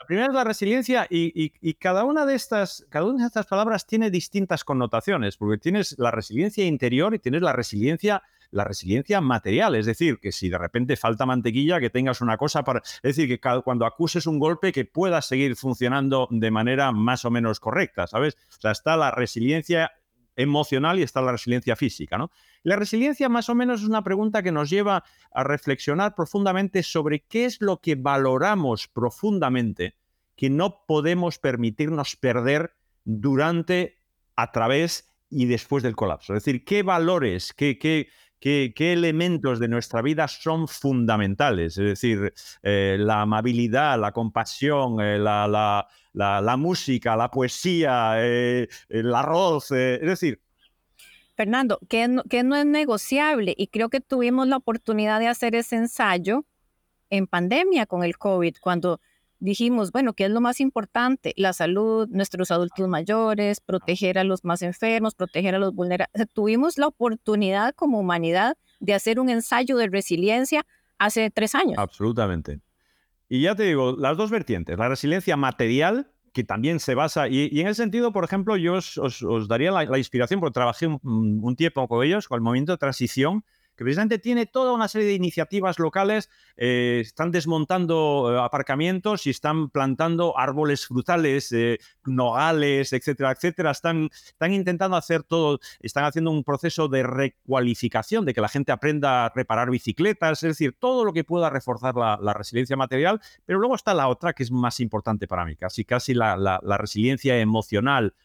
La 0.03 0.07
primera 0.07 0.27
es 0.27 0.33
la 0.33 0.43
resiliencia 0.43 1.07
y, 1.09 1.73
cada, 1.75 2.03
una 2.03 2.25
de 2.25 2.35
estas, 2.35 2.85
cada 2.89 3.05
una 3.05 3.23
de 3.23 3.27
estas 3.27 3.45
palabras 3.45 3.87
tiene 3.87 4.11
distintas 4.11 4.65
connotaciones, 4.65 5.37
porque 5.37 5.57
tienes 5.57 5.97
la 5.97 6.11
resiliencia 6.11 6.65
interior 6.65 7.15
y 7.15 7.19
tienes 7.19 7.41
la 7.41 7.53
resiliencia 7.53 8.21
la 8.51 8.65
resiliencia 8.65 9.21
material, 9.21 9.75
es 9.75 9.85
decir, 9.85 10.19
que 10.19 10.31
si 10.31 10.49
de 10.49 10.57
repente 10.57 10.97
falta 10.97 11.25
mantequilla, 11.25 11.79
que 11.79 11.89
tengas 11.89 12.21
una 12.21 12.37
cosa 12.37 12.63
para... 12.63 12.81
Es 13.01 13.15
decir, 13.15 13.27
que 13.27 13.39
cuando 13.63 13.85
acuses 13.85 14.27
un 14.27 14.37
golpe, 14.37 14.71
que 14.71 14.85
puedas 14.85 15.25
seguir 15.25 15.55
funcionando 15.55 16.27
de 16.29 16.51
manera 16.51 16.91
más 16.91 17.25
o 17.25 17.31
menos 17.31 17.59
correcta, 17.59 18.05
¿sabes? 18.05 18.35
O 18.49 18.61
sea, 18.61 18.71
está 18.71 18.95
la 18.95 19.09
resiliencia 19.09 19.91
emocional 20.35 20.99
y 20.99 21.03
está 21.03 21.21
la 21.21 21.31
resiliencia 21.31 21.75
física, 21.75 22.17
¿no? 22.17 22.31
La 22.63 22.75
resiliencia 22.75 23.29
más 23.29 23.49
o 23.49 23.55
menos 23.55 23.81
es 23.81 23.87
una 23.87 24.03
pregunta 24.03 24.41
que 24.41 24.51
nos 24.51 24.69
lleva 24.69 25.03
a 25.31 25.43
reflexionar 25.43 26.15
profundamente 26.15 26.83
sobre 26.83 27.21
qué 27.21 27.45
es 27.45 27.61
lo 27.61 27.81
que 27.81 27.95
valoramos 27.95 28.87
profundamente 28.87 29.95
que 30.35 30.49
no 30.49 30.85
podemos 30.87 31.39
permitirnos 31.39 32.15
perder 32.15 32.73
durante, 33.03 34.01
a 34.35 34.51
través 34.51 35.09
y 35.29 35.45
después 35.45 35.83
del 35.83 35.95
colapso. 35.95 36.33
Es 36.33 36.43
decir, 36.43 36.63
qué 36.63 36.83
valores, 36.83 37.53
qué, 37.53 37.77
qué, 37.77 38.09
qué, 38.43 38.93
elementos 38.93 39.59
de 39.59 39.69
nuestra 39.69 40.01
vida 40.01 40.27
son 40.27 40.67
fundamentales. 40.67 41.77
Es 41.77 41.85
decir, 41.85 42.33
eh, 42.61 42.97
la 42.99 43.21
amabilidad, 43.21 43.97
la 43.97 44.11
compasión, 44.11 44.99
eh, 44.99 45.17
la, 45.17 46.57
música, 46.57 47.15
la 47.15 47.31
poesía, 47.31 48.15
eh, 48.17 48.67
el 48.89 49.15
arroz. 49.15 49.71
es 49.71 50.01
decir, 50.01 50.41
Fernando, 51.35 51.79
que 51.89 52.07
no, 52.07 52.23
que 52.23 52.43
no 52.43 52.55
es 52.55 52.65
negociable 52.65 53.55
y 53.57 53.67
creo 53.67 53.89
que 53.89 54.01
tuvimos 54.01 54.47
la 54.47 54.57
oportunidad 54.57 55.19
de 55.19 55.27
hacer 55.27 55.55
ese 55.55 55.77
ensayo 55.77 56.45
en 57.09 57.27
pandemia 57.27 57.85
con 57.85 58.03
el 58.03 58.17
COVID, 58.17 58.57
cuando 58.59 58.99
dijimos, 59.43 59.91
bueno, 59.91 60.13
¿qué 60.13 60.25
es 60.25 60.31
lo 60.31 60.39
más 60.39 60.61
importante? 60.61 61.33
La 61.35 61.51
salud, 61.51 62.07
nuestros 62.09 62.49
adultos 62.49 62.87
mayores, 62.87 63.59
proteger 63.59 64.17
a 64.17 64.23
los 64.23 64.45
más 64.45 64.61
enfermos, 64.61 65.15
proteger 65.15 65.53
a 65.55 65.59
los 65.59 65.73
vulnerables. 65.73 66.27
tuvimos 66.33 66.77
la 66.77 66.87
oportunidad 66.87 67.75
como 67.75 67.99
humanidad 67.99 68.55
de 68.79 68.93
hacer 68.93 69.19
un 69.19 69.29
ensayo 69.29 69.75
de 69.75 69.87
resiliencia 69.87 70.65
hace 70.97 71.29
tres 71.29 71.55
años. 71.55 71.77
Absolutamente. 71.77 72.61
Y 73.27 73.41
ya 73.41 73.53
te 73.53 73.63
digo, 73.63 73.95
las 73.97 74.15
dos 74.15 74.31
vertientes, 74.31 74.77
la 74.77 74.87
resiliencia 74.87 75.35
material, 75.35 76.09
que 76.31 76.45
también 76.45 76.79
se 76.79 76.95
basa, 76.95 77.27
y, 77.27 77.59
en 77.59 77.67
ese 77.67 77.83
sentido, 77.83 78.13
por 78.13 78.23
ejemplo, 78.23 78.55
yo 78.55 78.75
os, 78.75 79.47
daría 79.49 79.71
la, 79.71 79.97
inspiración, 79.97 80.39
porque 80.39 80.53
trabajé 80.53 80.87
un, 80.87 80.99
un 81.03 81.55
tiempo 81.57 81.87
con 81.87 82.03
ellos, 82.05 82.29
con 82.29 82.37
el 82.37 82.41
movimiento 82.41 82.71
de 82.71 82.77
transición, 82.77 83.43
que 83.75 83.83
precisamente 83.83 84.19
tiene 84.19 84.45
toda 84.45 84.73
una 84.73 84.87
serie 84.87 85.07
de 85.07 85.13
iniciativas 85.13 85.79
locales, 85.79 86.29
eh, 86.57 86.99
están 87.01 87.31
desmontando 87.31 88.31
eh, 88.33 88.39
aparcamientos 88.39 89.25
y 89.25 89.31
están 89.31 89.69
plantando 89.69 90.37
árboles 90.37 90.85
frutales, 90.85 91.51
eh, 91.51 91.79
nogales, 92.05 92.93
etcétera, 92.93 93.31
etcétera. 93.31 93.71
Están, 93.71 94.09
están 94.13 94.53
intentando 94.53 94.95
hacer 94.95 95.23
todo, 95.23 95.59
están 95.79 96.05
haciendo 96.05 96.31
un 96.31 96.43
proceso 96.43 96.87
de 96.87 97.03
recualificación, 97.03 98.25
de 98.25 98.33
que 98.33 98.41
la 98.41 98.49
gente 98.49 98.71
aprenda 98.71 99.25
a 99.25 99.29
reparar 99.29 99.71
bicicletas, 99.71 100.43
es 100.43 100.49
decir, 100.49 100.75
todo 100.79 101.03
lo 101.03 101.13
que 101.13 101.23
pueda 101.23 101.49
reforzar 101.49 101.95
la, 101.95 102.33
resiliencia 102.33 102.75
material, 102.75 103.21
pero 103.45 103.59
luego 103.59 103.75
está 103.75 103.93
la 103.93 104.07
otra 104.07 104.33
que 104.33 104.43
es 104.43 104.51
más 104.51 104.79
importante 104.79 105.27
para 105.27 105.45
mí, 105.45 105.55
casi, 105.55 105.85
casi 105.85 106.13
la, 106.13 106.35
la 106.35 106.77
resiliencia 106.77 107.39
emocional, 107.39 108.15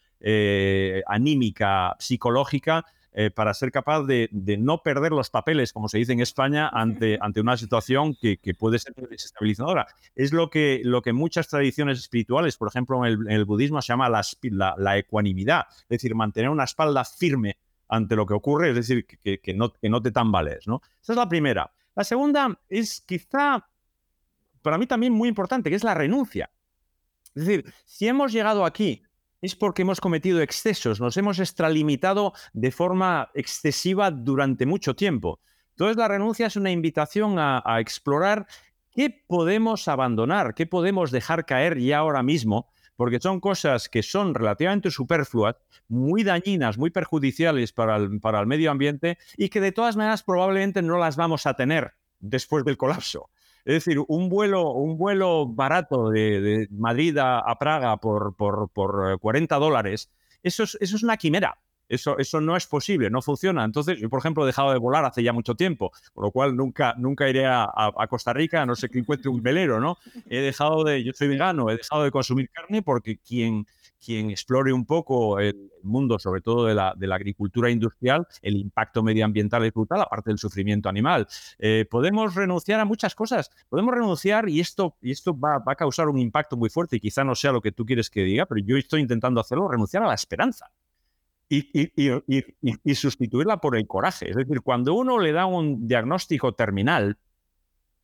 anímica, 1.07 1.95
psicológica, 1.99 2.85
eh, 3.11 3.31
para 3.31 3.55
ser 3.55 3.71
capaz 3.71 4.03
de, 4.03 4.29
no 4.59 4.83
perder 4.83 5.11
los 5.11 5.31
papeles, 5.31 5.73
como 5.73 5.89
se 5.89 5.97
dice 5.97 6.13
en 6.13 6.19
España, 6.19 6.69
ante, 6.69 7.17
ante 7.19 7.41
una 7.41 7.57
situación 7.57 8.15
que, 8.15 8.37
puede 8.57 8.77
ser 8.77 8.93
desestabilizadora. 8.93 9.87
Es 10.15 10.31
lo 10.31 10.49
que, 10.49 10.81
lo 10.83 11.01
que 11.01 11.11
muchas 11.11 11.47
tradiciones 11.47 11.97
espirituales, 11.99 12.57
por 12.57 12.67
ejemplo 12.67 13.03
en 13.05 13.29
el, 13.29 13.45
budismo, 13.45 13.81
se 13.81 13.93
llama 13.93 14.09
la, 14.09 14.23
la, 14.77 14.97
ecuanimidad, 14.97 15.65
es 15.69 15.87
decir, 15.89 16.13
mantener 16.13 16.49
una 16.51 16.65
espalda 16.65 17.03
firme 17.03 17.57
ante 17.87 18.15
lo 18.15 18.27
que 18.27 18.35
ocurre, 18.35 18.69
es 18.69 18.75
decir, 18.75 19.05
que, 19.05 19.39
que, 19.39 19.53
no, 19.55 19.73
que 19.73 19.89
no 19.89 20.01
te 20.01 20.11
tambalees. 20.11 20.67
¿no? 20.67 20.81
Esa 21.01 21.13
es 21.13 21.17
la 21.17 21.27
primera. 21.27 21.71
La 21.95 22.03
segunda 22.03 22.59
es 22.69 23.01
quizá, 23.01 23.67
para 24.61 24.77
mí 24.77 24.85
también 24.85 25.13
muy 25.13 25.29
importante, 25.29 25.71
que 25.71 25.75
es 25.75 25.83
la 25.83 25.95
renuncia. 25.95 26.51
Es 27.33 27.45
decir, 27.45 27.73
si 27.85 28.07
hemos 28.07 28.31
llegado 28.31 28.65
aquí 28.65 29.03
es 29.41 29.55
porque 29.55 29.83
hemos 29.83 30.01
cometido 30.01 30.41
excesos, 30.41 30.99
nos 30.99 31.17
hemos 31.17 31.39
extralimitado 31.39 32.33
de 32.53 32.71
forma 32.71 33.29
excesiva 33.33 34.11
durante 34.11 34.65
mucho 34.65 34.95
tiempo. 34.95 35.39
Entonces 35.71 35.97
la 35.97 36.09
renuncia 36.09 36.47
es 36.47 36.55
una 36.55 36.71
invitación 36.71 37.35
a, 37.39 37.63
explorar 37.79 38.47
qué 38.91 39.09
podemos 39.09 39.87
abandonar, 39.87 40.53
qué 40.53 40.65
podemos 40.65 41.11
dejar 41.11 41.45
caer 41.45 41.79
ya 41.79 41.99
ahora 41.99 42.21
mismo, 42.21 42.69
porque 42.97 43.21
son 43.21 43.39
cosas 43.39 43.87
que 43.87 44.03
son 44.03 44.35
relativamente 44.35 44.91
superfluas, 44.91 45.55
muy 45.87 46.23
dañinas, 46.23 46.77
muy 46.77 46.89
perjudiciales 46.89 47.71
para 47.71 47.95
el, 47.95 48.19
para 48.19 48.41
el 48.41 48.47
medio 48.47 48.71
ambiente 48.71 49.17
y 49.37 49.47
que 49.47 49.61
de 49.61 49.71
todas 49.71 49.95
maneras 49.95 50.21
probablemente 50.23 50.81
no 50.81 50.97
las 50.97 51.15
vamos 51.15 51.45
a 51.45 51.53
tener 51.53 51.93
después 52.19 52.65
del 52.65 52.75
colapso. 52.75 53.29
Es 53.65 53.85
decir, 53.85 53.99
un 54.07 54.29
vuelo, 54.29 54.71
un 54.71 54.97
vuelo 54.97 55.47
barato 55.47 56.09
de, 56.09 56.67
Madrid 56.71 57.17
a, 57.19 57.55
Praga 57.59 57.97
por, 57.97 58.35
por, 58.35 58.69
por, 58.69 59.19
40 59.19 59.55
eh, 59.55 59.59
dólares, 59.59 60.09
eso 60.43 60.63
es, 60.63 60.77
eso 60.79 60.95
es 60.95 61.03
una 61.03 61.17
quimera. 61.17 61.57
Eso, 61.89 62.19
eso, 62.19 62.39
no 62.39 62.55
es 62.55 62.67
posible, 62.67 63.09
no 63.09 63.19
funciona. 63.23 63.63
Entonces, 63.65 63.97
yo, 63.99 64.09
por 64.09 64.19
ejemplo, 64.19 64.43
he 64.43 64.45
dejado 64.45 64.71
de 64.71 64.77
volar 64.77 65.05
hace 65.05 65.23
ya 65.23 65.33
mucho 65.33 65.55
tiempo, 65.55 65.91
por 66.13 66.25
lo 66.25 66.31
cual 66.31 66.55
nunca, 66.55 66.93
nunca 66.99 67.27
iré 67.27 67.47
a, 67.47 67.63
a, 67.63 68.07
Costa 68.07 68.31
Rica, 68.31 68.61
a 68.61 68.65
no 68.67 68.75
sé 68.75 68.89
que 68.89 68.99
encuentre 68.99 69.29
un 69.29 69.41
velero, 69.41 69.79
¿no? 69.79 69.97
He 70.29 70.39
dejado 70.39 70.83
de, 70.83 71.03
yo 71.03 71.13
soy 71.13 71.29
vegano, 71.29 71.71
he 71.71 71.77
dejado 71.77 72.03
de 72.03 72.11
consumir 72.11 72.51
carne 72.51 72.83
porque 72.83 73.17
quien, 73.17 73.65
quien 74.03 74.29
explore 74.31 74.71
un 74.73 74.85
poco 74.85 75.39
el 75.39 75.71
mundo, 75.83 76.19
sobre 76.19 76.41
todo 76.41 76.65
de 76.65 76.73
la, 76.73 77.15
agricultura 77.15 77.69
industrial, 77.69 78.27
el 78.41 78.55
impacto 78.55 79.03
medioambiental 79.03 79.65
es 79.65 79.73
brutal, 79.73 80.01
aparte 80.01 80.29
del 80.29 80.37
sufrimiento 80.37 80.89
animal. 80.89 81.27
Eh, 81.57 81.85
podemos 81.89 82.35
renunciar 82.35 82.79
a 82.79 82.85
muchas 82.85 83.13
cosas, 83.15 83.51
podemos 83.67 83.93
renunciar 83.93 84.47
y 84.49 84.59
esto, 84.59 84.95
y 85.01 85.11
esto 85.11 85.37
va, 85.37 85.61
a 85.65 85.75
causar 85.75 86.07
un 86.07 86.17
impacto 86.17 86.57
muy 86.57 86.69
fuerte 86.69 86.95
y 86.95 86.99
quizá 86.99 87.23
no 87.23 87.35
sea 87.35 87.51
lo 87.51 87.61
que 87.61 87.71
tú 87.71 87.85
quieres 87.85 88.09
que 88.09 88.23
diga, 88.23 88.45
pero 88.45 88.61
yo 88.61 88.77
estoy 88.77 89.01
intentando 89.01 89.41
hacerlo, 89.41 89.67
renunciar 89.67 90.03
a 90.03 90.07
la 90.07 90.15
esperanza. 90.15 90.71
Y, 91.51 91.67
y, 92.83 92.93
sustituirla 92.95 93.57
por 93.57 93.75
el 93.75 93.87
coraje. 93.87 94.29
Es 94.29 94.35
decir, 94.35 94.61
cuando 94.61 94.93
uno 94.93 95.17
le 95.17 95.31
da 95.31 95.47
un 95.47 95.87
diagnóstico 95.87 96.53
terminal, 96.53 97.17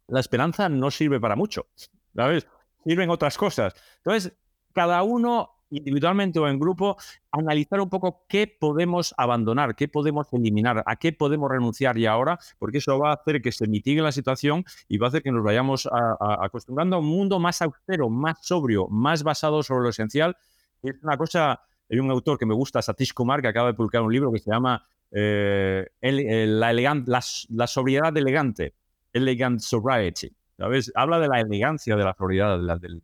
la 0.08 0.20
esperanza 0.20 0.68
no 0.68 0.90
sirve 0.90 1.20
para 1.20 1.36
mucho. 1.36 1.68
¿Sabes? 2.16 2.48
Sirven 2.84 3.12
otras 3.12 3.38
cosas. 3.38 3.76
Entonces, 3.98 4.34
cada 4.74 5.04
uno 5.04 5.55
individualmente 5.70 6.40
o 6.40 6.48
en 6.48 6.60
grupo, 6.60 6.98
analizar 7.32 7.80
un 7.82 7.90
poco 7.90 8.26
qué 8.28 8.48
podemos 8.48 9.14
abandonar, 9.18 9.76
qué 9.76 9.88
podemos 9.88 10.28
eliminar, 10.32 10.84
a 10.86 10.96
qué 10.96 11.12
podemos 11.12 11.50
renunciar 11.50 11.98
y 11.98 12.06
ahora, 12.06 12.40
porque 12.60 12.78
eso 12.78 12.98
va 13.00 13.12
a 13.12 13.14
hacer 13.16 13.42
que 13.42 13.52
se 13.52 13.68
mitigue 13.68 14.02
la 14.02 14.12
situación 14.12 14.64
y 14.88 14.98
va 14.98 15.08
a 15.08 15.10
hacer 15.10 15.24
que 15.24 15.32
nos 15.32 15.44
vayamos 15.44 15.90
acostumbrando 16.20 16.98
a 16.98 17.00
un 17.00 17.08
mundo 17.08 17.40
más 17.40 17.62
austero, 17.62 18.10
más 18.10 18.38
sobrio, 18.42 18.88
más 18.88 19.24
basado 19.24 19.64
sobre 19.64 19.84
lo 19.84 19.90
esencial. 19.90 20.36
Es 20.82 20.96
una 21.04 21.18
cosa, 21.18 21.62
hay 21.90 22.00
un 22.00 22.10
autor 22.12 22.38
que 22.38 22.46
me 22.46 22.54
gusta, 22.54 22.82
Satish 22.82 23.14
Kumar, 23.14 23.42
que 23.42 23.48
acaba 23.48 23.68
de 23.68 23.74
publicar 23.74 24.02
un 24.02 24.14
libro 24.14 24.32
que 24.32 24.40
se 24.40 24.52
llama 24.52 24.86
eh, 25.12 25.88
la, 26.02 26.74
la, 26.74 27.68
sobriedad 27.68 28.16
elegante, 28.16 28.74
Elegant 29.14 29.60
Sobriety. 29.60 30.32
¿sabes? 30.58 30.92
Habla 30.96 31.20
de 31.20 31.28
la 31.28 31.40
elegancia 31.42 31.96
de 31.96 32.04
la 32.04 32.16
sobriedad, 32.18 32.58
de 32.58 33.02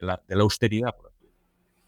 la, 0.00 0.42
austeridad, 0.42 0.94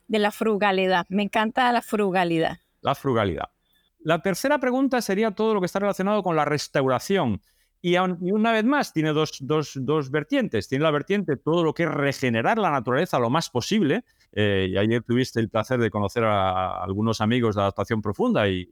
de 0.09 0.19
la 0.19 0.31
frugalidad. 0.31 1.07
Me 1.09 1.23
encanta 1.23 1.71
la 1.73 1.83
frugalidad. 1.83 2.59
La 2.81 2.95
frugalidad. 2.95 3.51
La 3.99 4.23
tercera 4.23 4.59
pregunta 4.59 5.03
sería 5.03 5.33
todo 5.33 5.55
lo 5.55 5.61
que 5.61 5.67
está 5.67 5.81
relacionado 5.81 6.23
con 6.23 6.37
la 6.37 6.45
restauración. 6.45 7.41
Y, 7.83 7.97
una 7.99 8.53
vez 8.53 8.65
más, 8.65 8.93
tiene 8.93 9.13
dos, 9.13 10.11
vertientes. 10.11 10.69
Tiene 10.69 10.83
la 10.83 10.91
vertiente 10.91 11.37
todo 11.37 11.63
lo 11.63 11.73
que 11.73 11.85
es 11.85 11.91
regenerar 11.91 12.59
la 12.59 12.71
naturaleza 12.71 13.19
lo 13.19 13.31
más 13.31 13.51
posible. 13.51 14.05
Eh, 14.33 14.69
y 14.71 14.77
ayer 14.77 15.03
tuviste 15.03 15.41
el 15.41 15.49
placer 15.49 15.79
de 15.79 15.91
conocer 15.91 16.25
a, 16.25 16.83
algunos 16.83 17.21
amigos 17.21 17.55
de 17.55 17.63
adaptación 17.63 18.03
profunda 18.03 18.49
y, 18.49 18.69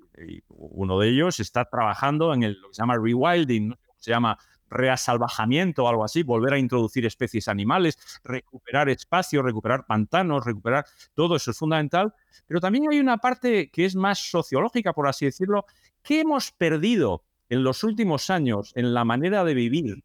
uno 0.49 0.99
de 0.99 1.09
ellos 1.09 1.39
está 1.41 1.65
trabajando 1.65 2.35
en 2.35 2.43
el, 2.43 2.61
lo 2.61 2.69
que 2.69 2.75
se 2.75 2.83
llama 2.83 2.97
rewilding, 2.97 3.75
se 3.99 4.11
llama 4.11 4.39
reasalvajamiento 4.75 5.85
o 5.85 5.89
algo 5.89 6.05
así, 6.05 6.23
volver 6.23 6.55
a 6.55 6.59
introducir 6.59 7.07
especies 7.07 7.49
animales, 7.49 7.99
recuperar 8.23 8.89
espacio, 8.91 9.43
recuperar 9.43 9.87
pantanos, 9.87 10.45
recuperar 10.45 10.85
todo 11.15 11.37
eso 11.37 11.51
es 11.53 11.59
fundamental. 11.59 12.13
Pero 12.47 12.61
también 12.61 12.85
hay 12.91 13.01
una 13.01 13.17
parte 13.17 13.71
que 13.71 13.87
es 13.87 13.97
más 13.97 14.19
sociológica, 14.19 14.93
por 14.93 15.09
así 15.09 15.25
decirlo, 15.25 15.65
que 16.03 16.21
hemos 16.21 16.53
perdido 16.53 17.25
en 17.49 17.65
los 17.65 17.85
últimos 17.85 18.29
años 18.31 18.73
en 18.75 18.93
la 18.93 19.05
manera 19.05 19.45
de 19.45 19.55
vivir 19.55 20.05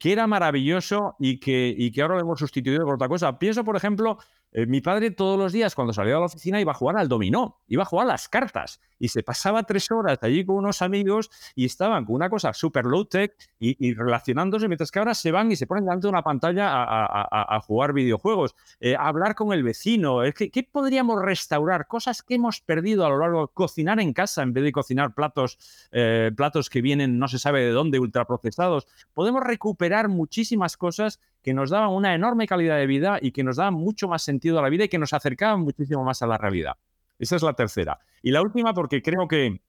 que 0.00 0.12
era 0.12 0.26
maravilloso 0.26 1.14
y 1.18 1.38
que, 1.38 1.74
y 1.76 1.92
que 1.92 2.00
ahora 2.00 2.14
lo 2.14 2.22
hemos 2.22 2.38
sustituido 2.38 2.86
por 2.86 2.94
otra 2.94 3.06
cosa. 3.06 3.38
Pienso, 3.38 3.64
por 3.64 3.76
ejemplo, 3.76 4.16
eh, 4.52 4.66
mi 4.66 4.80
padre 4.80 5.10
todos 5.10 5.38
los 5.38 5.52
días 5.52 5.74
cuando 5.74 5.92
salía 5.92 6.16
a 6.16 6.20
la 6.20 6.26
oficina 6.26 6.60
iba 6.60 6.72
a 6.72 6.74
jugar 6.74 6.96
al 6.96 7.08
dominó, 7.08 7.60
iba 7.68 7.82
a 7.82 7.86
jugar 7.86 8.06
a 8.06 8.12
las 8.12 8.28
cartas 8.28 8.80
y 8.98 9.08
se 9.08 9.22
pasaba 9.22 9.62
tres 9.62 9.90
horas 9.90 10.18
allí 10.22 10.44
con 10.44 10.56
unos 10.56 10.82
amigos 10.82 11.30
y 11.54 11.64
estaban 11.64 12.04
con 12.04 12.16
una 12.16 12.28
cosa 12.28 12.52
súper 12.52 12.84
low 12.84 13.04
tech 13.04 13.34
y, 13.58 13.94
relacionándose, 13.94 14.68
mientras 14.68 14.90
que 14.90 14.98
ahora 14.98 15.14
se 15.14 15.32
van 15.32 15.50
y 15.52 15.56
se 15.56 15.66
ponen 15.66 15.84
delante 15.84 16.06
de 16.06 16.10
una 16.10 16.22
pantalla 16.22 16.68
a, 16.70 17.60
jugar 17.60 17.92
videojuegos, 17.92 18.54
eh, 18.80 18.96
a 18.96 19.08
hablar 19.08 19.34
con 19.34 19.52
el 19.52 19.62
vecino. 19.62 20.20
¿Qué, 20.34 20.50
¿Qué 20.50 20.62
podríamos 20.62 21.22
restaurar? 21.22 21.86
Cosas 21.86 22.22
que 22.22 22.34
hemos 22.34 22.60
perdido 22.60 23.04
a 23.04 23.10
lo 23.10 23.18
largo 23.18 23.42
de 23.42 23.52
cocinar 23.52 24.00
en 24.00 24.12
casa 24.12 24.42
en 24.42 24.52
vez 24.52 24.64
de 24.64 24.72
cocinar 24.72 25.14
platos, 25.14 25.58
eh, 25.92 26.30
platos 26.36 26.70
que 26.70 26.80
vienen 26.80 27.18
no 27.18 27.28
se 27.28 27.38
sabe 27.38 27.60
de 27.60 27.70
dónde, 27.70 27.98
ultraprocesados. 27.98 28.86
Podemos 29.14 29.42
recuperar 29.42 30.08
muchísimas 30.08 30.76
cosas 30.76 31.20
que 31.42 31.54
nos 31.54 31.70
daban 31.70 31.90
una 31.90 32.14
enorme 32.14 32.46
calidad 32.46 32.76
de 32.76 32.86
vida 32.86 33.18
y 33.20 33.32
que 33.32 33.42
nos 33.42 33.56
daban 33.56 33.74
mucho 33.74 34.08
más 34.08 34.22
sentido 34.22 34.58
a 34.58 34.62
la 34.62 34.68
vida 34.68 34.84
y 34.84 34.88
que 34.88 34.98
nos 34.98 35.12
acercaban 35.12 35.60
muchísimo 35.60 36.04
más 36.04 36.22
a 36.22 36.26
la 36.26 36.38
realidad. 36.38 36.74
Esa 37.18 37.36
es 37.36 37.42
la 37.42 37.54
tercera. 37.54 37.98
Y 38.22 38.30
la 38.30 38.42
última, 38.42 38.74
porque 38.74 39.02
creo 39.02 39.28
que, 39.28 39.60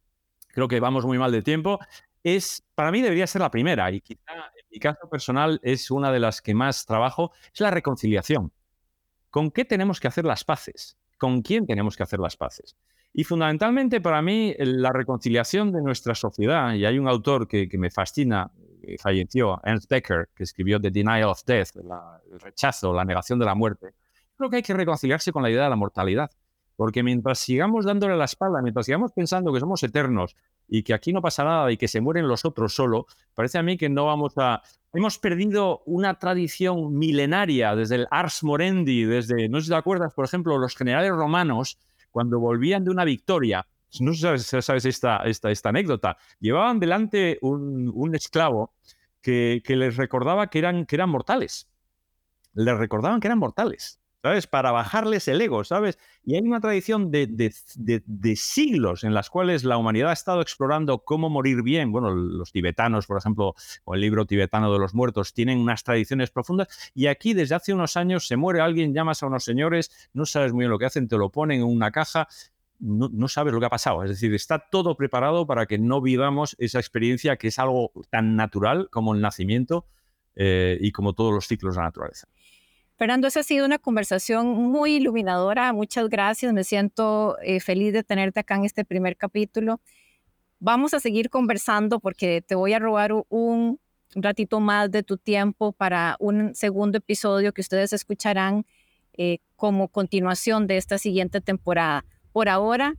creo 0.47 0.67
que 0.67 0.79
vamos 0.79 1.05
muy 1.05 1.17
mal 1.17 1.31
de 1.31 1.41
tiempo, 1.41 1.79
es, 2.23 2.63
para 2.75 2.91
mí 2.91 3.01
debería 3.01 3.27
ser 3.27 3.41
la 3.41 3.51
primera, 3.51 3.91
y 3.91 4.01
quizá 4.01 4.33
en 4.33 4.65
mi 4.69 4.79
caso 4.79 5.09
personal 5.09 5.59
es 5.63 5.89
una 5.91 6.11
de 6.11 6.19
las 6.19 6.41
que 6.41 6.53
más 6.53 6.85
trabajo, 6.85 7.31
es 7.53 7.59
la 7.59 7.71
reconciliación. 7.71 8.51
¿Con 9.29 9.51
qué 9.51 9.65
tenemos 9.65 9.99
que 9.99 10.07
hacer 10.07 10.25
las 10.25 10.43
paces? 10.43 10.97
¿Con 11.17 11.41
quién 11.41 11.65
tenemos 11.65 11.95
que 11.95 12.03
hacer 12.03 12.19
las 12.19 12.37
paces? 12.37 12.75
Y 13.13 13.23
fundamentalmente 13.23 13.99
para 13.99 14.21
mí 14.21 14.55
la 14.59 14.91
reconciliación 14.93 15.71
de 15.71 15.81
nuestra 15.81 16.15
sociedad, 16.15 16.73
y 16.73 16.85
hay 16.85 16.99
un 16.99 17.07
autor 17.07 17.47
que, 17.47 17.67
que 17.67 17.77
me 17.77 17.89
fascina, 17.89 18.51
falleció, 18.99 19.59
Ernst 19.63 19.89
Becker, 19.89 20.29
que 20.35 20.43
escribió 20.43 20.79
The 20.79 20.91
Denial 20.91 21.29
of 21.29 21.43
Death, 21.45 21.75
el 21.75 22.39
rechazo, 22.39 22.93
la 22.93 23.05
negación 23.05 23.39
de 23.39 23.45
la 23.45 23.55
muerte, 23.55 23.93
creo 24.35 24.49
que 24.49 24.57
hay 24.57 24.63
que 24.63 24.73
reconciliarse 24.73 25.31
con 25.31 25.43
la 25.43 25.49
idea 25.49 25.63
de 25.63 25.69
la 25.69 25.75
mortalidad. 25.75 26.31
Porque 26.75 27.03
mientras 27.03 27.37
sigamos 27.37 27.85
dándole 27.85 28.15
la 28.17 28.25
espalda, 28.25 28.61
mientras 28.61 28.87
sigamos 28.87 29.11
pensando 29.11 29.53
que 29.53 29.59
somos 29.59 29.83
eternos 29.83 30.35
y 30.67 30.81
que 30.81 30.95
aquí 30.95 31.13
no 31.13 31.21
pasa 31.21 31.43
nada 31.43 31.71
y 31.71 31.77
que 31.77 31.87
se 31.87 32.01
mueren 32.01 32.27
los 32.27 32.43
otros 32.43 32.73
solo, 32.73 33.05
parece 33.35 33.59
a 33.59 33.63
mí 33.63 33.77
que 33.77 33.87
no 33.87 34.05
vamos 34.05 34.33
a... 34.37 34.63
Hemos 34.93 35.19
perdido 35.19 35.83
una 35.85 36.17
tradición 36.17 36.97
milenaria 36.97 37.75
desde 37.75 37.95
el 37.95 38.07
Ars 38.09 38.43
Morendi, 38.43 39.03
desde, 39.03 39.47
no 39.47 39.59
sé 39.59 39.65
si 39.65 39.69
te 39.69 39.75
acuerdas, 39.75 40.13
por 40.13 40.25
ejemplo, 40.25 40.57
los 40.57 40.75
generales 40.75 41.11
romanos, 41.11 41.77
cuando 42.09 42.39
volvían 42.39 42.83
de 42.83 42.89
una 42.89 43.05
victoria, 43.05 43.67
no 43.99 44.13
sé 44.13 44.37
si 44.37 44.61
sabes 44.61 44.85
esta, 44.85 45.21
anécdota, 45.63 46.17
llevaban 46.39 46.79
delante 46.79 47.37
un, 47.41 48.15
esclavo 48.15 48.73
que, 49.21 49.61
les 49.67 49.97
recordaba 49.97 50.47
que 50.47 50.59
eran, 50.59 50.85
que 50.85 50.95
eran 50.95 51.09
mortales. 51.09 51.69
Les 52.53 52.77
recordaban 52.77 53.19
que 53.19 53.27
eran 53.27 53.39
mortales. 53.39 54.01
¿sabes? 54.21 54.47
Para 54.47 54.71
bajarles 54.71 55.27
el 55.27 55.41
ego, 55.41 55.63
¿sabes? 55.63 55.97
Y 56.23 56.35
hay 56.35 56.41
una 56.41 56.59
tradición 56.59 57.11
de, 57.11 57.27
de, 57.27 58.35
siglos 58.35 59.03
en 59.03 59.13
las 59.13 59.29
cuales 59.29 59.63
la 59.63 59.77
humanidad 59.77 60.11
ha 60.11 60.13
estado 60.13 60.41
explorando 60.41 60.99
cómo 60.99 61.29
morir 61.29 61.63
bien. 61.63 61.91
Bueno, 61.91 62.11
los 62.11 62.51
tibetanos, 62.51 63.07
por 63.07 63.17
ejemplo, 63.17 63.55
o 63.83 63.95
el 63.95 64.01
libro 64.01 64.25
tibetano 64.25 64.71
de 64.71 64.79
los 64.79 64.93
muertos, 64.93 65.33
tienen 65.33 65.59
unas 65.59 65.83
tradiciones 65.83 66.29
profundas. 66.29 66.91
Y 66.93 67.07
aquí, 67.07 67.33
desde 67.33 67.55
hace 67.55 67.73
unos 67.73 67.97
años, 67.97 68.27
se 68.27 68.37
muere 68.37 68.61
alguien, 68.61 68.93
llamas 68.93 69.23
a 69.23 69.27
unos 69.27 69.43
señores, 69.43 70.09
no 70.13 70.25
sabes 70.25 70.53
muy 70.53 70.61
bien 70.61 70.71
lo 70.71 70.77
que 70.77 70.85
hacen, 70.85 71.07
te 71.07 71.17
lo 71.17 71.31
ponen 71.31 71.61
en 71.61 71.67
una 71.67 71.91
caja. 71.91 72.27
No, 72.81 73.27
sabes 73.27 73.53
lo 73.53 73.59
que 73.59 73.67
ha 73.67 73.69
pasado. 73.69 74.03
Es 74.03 74.09
decir, 74.09 74.33
está 74.33 74.57
todo 74.57 74.97
preparado 74.97 75.45
para 75.45 75.67
que 75.67 75.77
no 75.77 76.01
vivamos 76.01 76.55
esa 76.57 76.79
experiencia 76.79 77.37
que 77.37 77.49
es 77.49 77.59
algo 77.59 77.91
tan 78.09 78.35
natural 78.35 78.89
como 78.89 79.13
el 79.13 79.21
nacimiento 79.21 79.85
eh, 80.35 80.77
y 80.81 80.91
como 80.91 81.13
todos 81.13 81.31
los 81.31 81.47
ciclos 81.47 81.75
de 81.75 81.81
la 81.81 81.85
naturaleza. 81.85 82.27
Fernando, 82.97 83.27
esa 83.27 83.41
ha 83.41 83.43
sido 83.43 83.65
una 83.65 83.77
conversación 83.77 84.47
muy 84.47 84.95
iluminadora. 84.95 85.73
Muchas 85.73 86.09
gracias. 86.09 86.53
Me 86.53 86.63
siento 86.63 87.37
eh, 87.41 87.59
feliz 87.59 87.93
de 87.93 88.03
tenerte 88.03 88.39
acá 88.39 88.55
en 88.55 88.65
este 88.65 88.83
primer 88.83 89.15
capítulo. 89.15 89.79
Vamos 90.59 90.93
a 90.93 90.99
seguir 90.99 91.29
conversando 91.29 91.99
porque 91.99 92.41
te 92.41 92.55
voy 92.55 92.73
a 92.73 92.79
robar 92.79 93.11
un 93.29 93.79
ratito 94.15 94.59
más 94.59 94.91
de 94.91 95.03
tu 95.03 95.17
tiempo 95.17 95.71
para 95.71 96.15
un 96.19 96.53
segundo 96.55 96.97
episodio 96.97 97.53
que 97.53 97.61
ustedes 97.61 97.93
escucharán 97.93 98.65
eh, 99.13 99.39
como 99.55 99.87
continuación 99.89 100.67
de 100.67 100.77
esta 100.77 100.97
siguiente 100.97 101.41
temporada. 101.41 102.05
Por 102.31 102.49
ahora, 102.49 102.95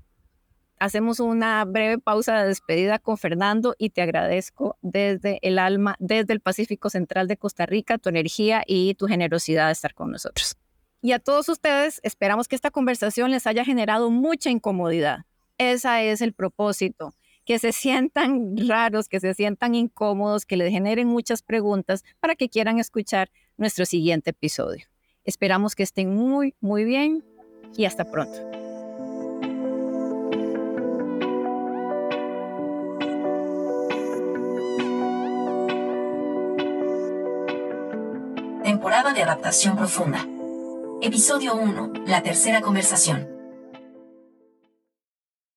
hacemos 0.79 1.21
una 1.21 1.64
breve 1.64 1.99
pausa 1.99 2.40
de 2.42 2.49
despedida 2.49 2.99
con 2.99 3.16
Fernando 3.16 3.75
y 3.79 3.90
te 3.90 4.03
agradezco 4.03 4.77
desde 4.83 5.38
el 5.42 5.59
alma, 5.59 5.97
desde 6.01 6.33
el 6.33 6.40
Pacífico 6.40 6.90
Central 6.90 7.29
de 7.29 7.37
Costa 7.37 7.66
Rica, 7.66 7.99
tu 7.99 8.09
energía 8.09 8.62
y 8.66 8.95
tu 8.95 9.07
generosidad 9.07 9.66
de 9.66 9.73
estar 9.73 9.95
con 9.95 10.11
nosotros. 10.11 10.57
Y 11.01 11.12
a 11.12 11.18
todos 11.18 11.49
ustedes, 11.49 12.01
esperamos 12.03 12.47
que 12.47 12.57
esta 12.57 12.71
conversación 12.71 13.31
les 13.31 13.47
haya 13.47 13.64
generado 13.64 14.11
mucha 14.11 14.51
incomodidad. 14.51 15.25
Ese 15.59 16.11
es 16.11 16.21
el 16.21 16.33
propósito, 16.33 17.14
que 17.45 17.59
se 17.59 17.73
sientan 17.73 18.57
raros, 18.68 19.09
que 19.09 19.21
se 19.21 19.35
sientan 19.35 19.75
incómodos, 19.75 20.47
que 20.47 20.57
les 20.57 20.71
generen 20.71 21.09
muchas 21.09 21.42
preguntas 21.42 22.05
para 22.21 22.35
que 22.35 22.49
quieran 22.49 22.79
escuchar 22.79 23.31
nuestro 23.57 23.87
siguiente 23.87 24.31
episodio. 24.31 24.87
Esperamos 25.25 25.75
que 25.75 25.83
estén 25.83 26.14
muy, 26.14 26.55
muy 26.61 26.85
bien 26.85 27.25
y 27.77 27.85
hasta 27.85 28.11
pronto. 28.11 28.62
De 39.12 39.22
adaptación 39.22 39.77
profunda. 39.77 40.27
Episodio 41.03 41.55
1. 41.55 41.92
La 42.07 42.22
tercera 42.22 42.61
conversación. 42.61 43.41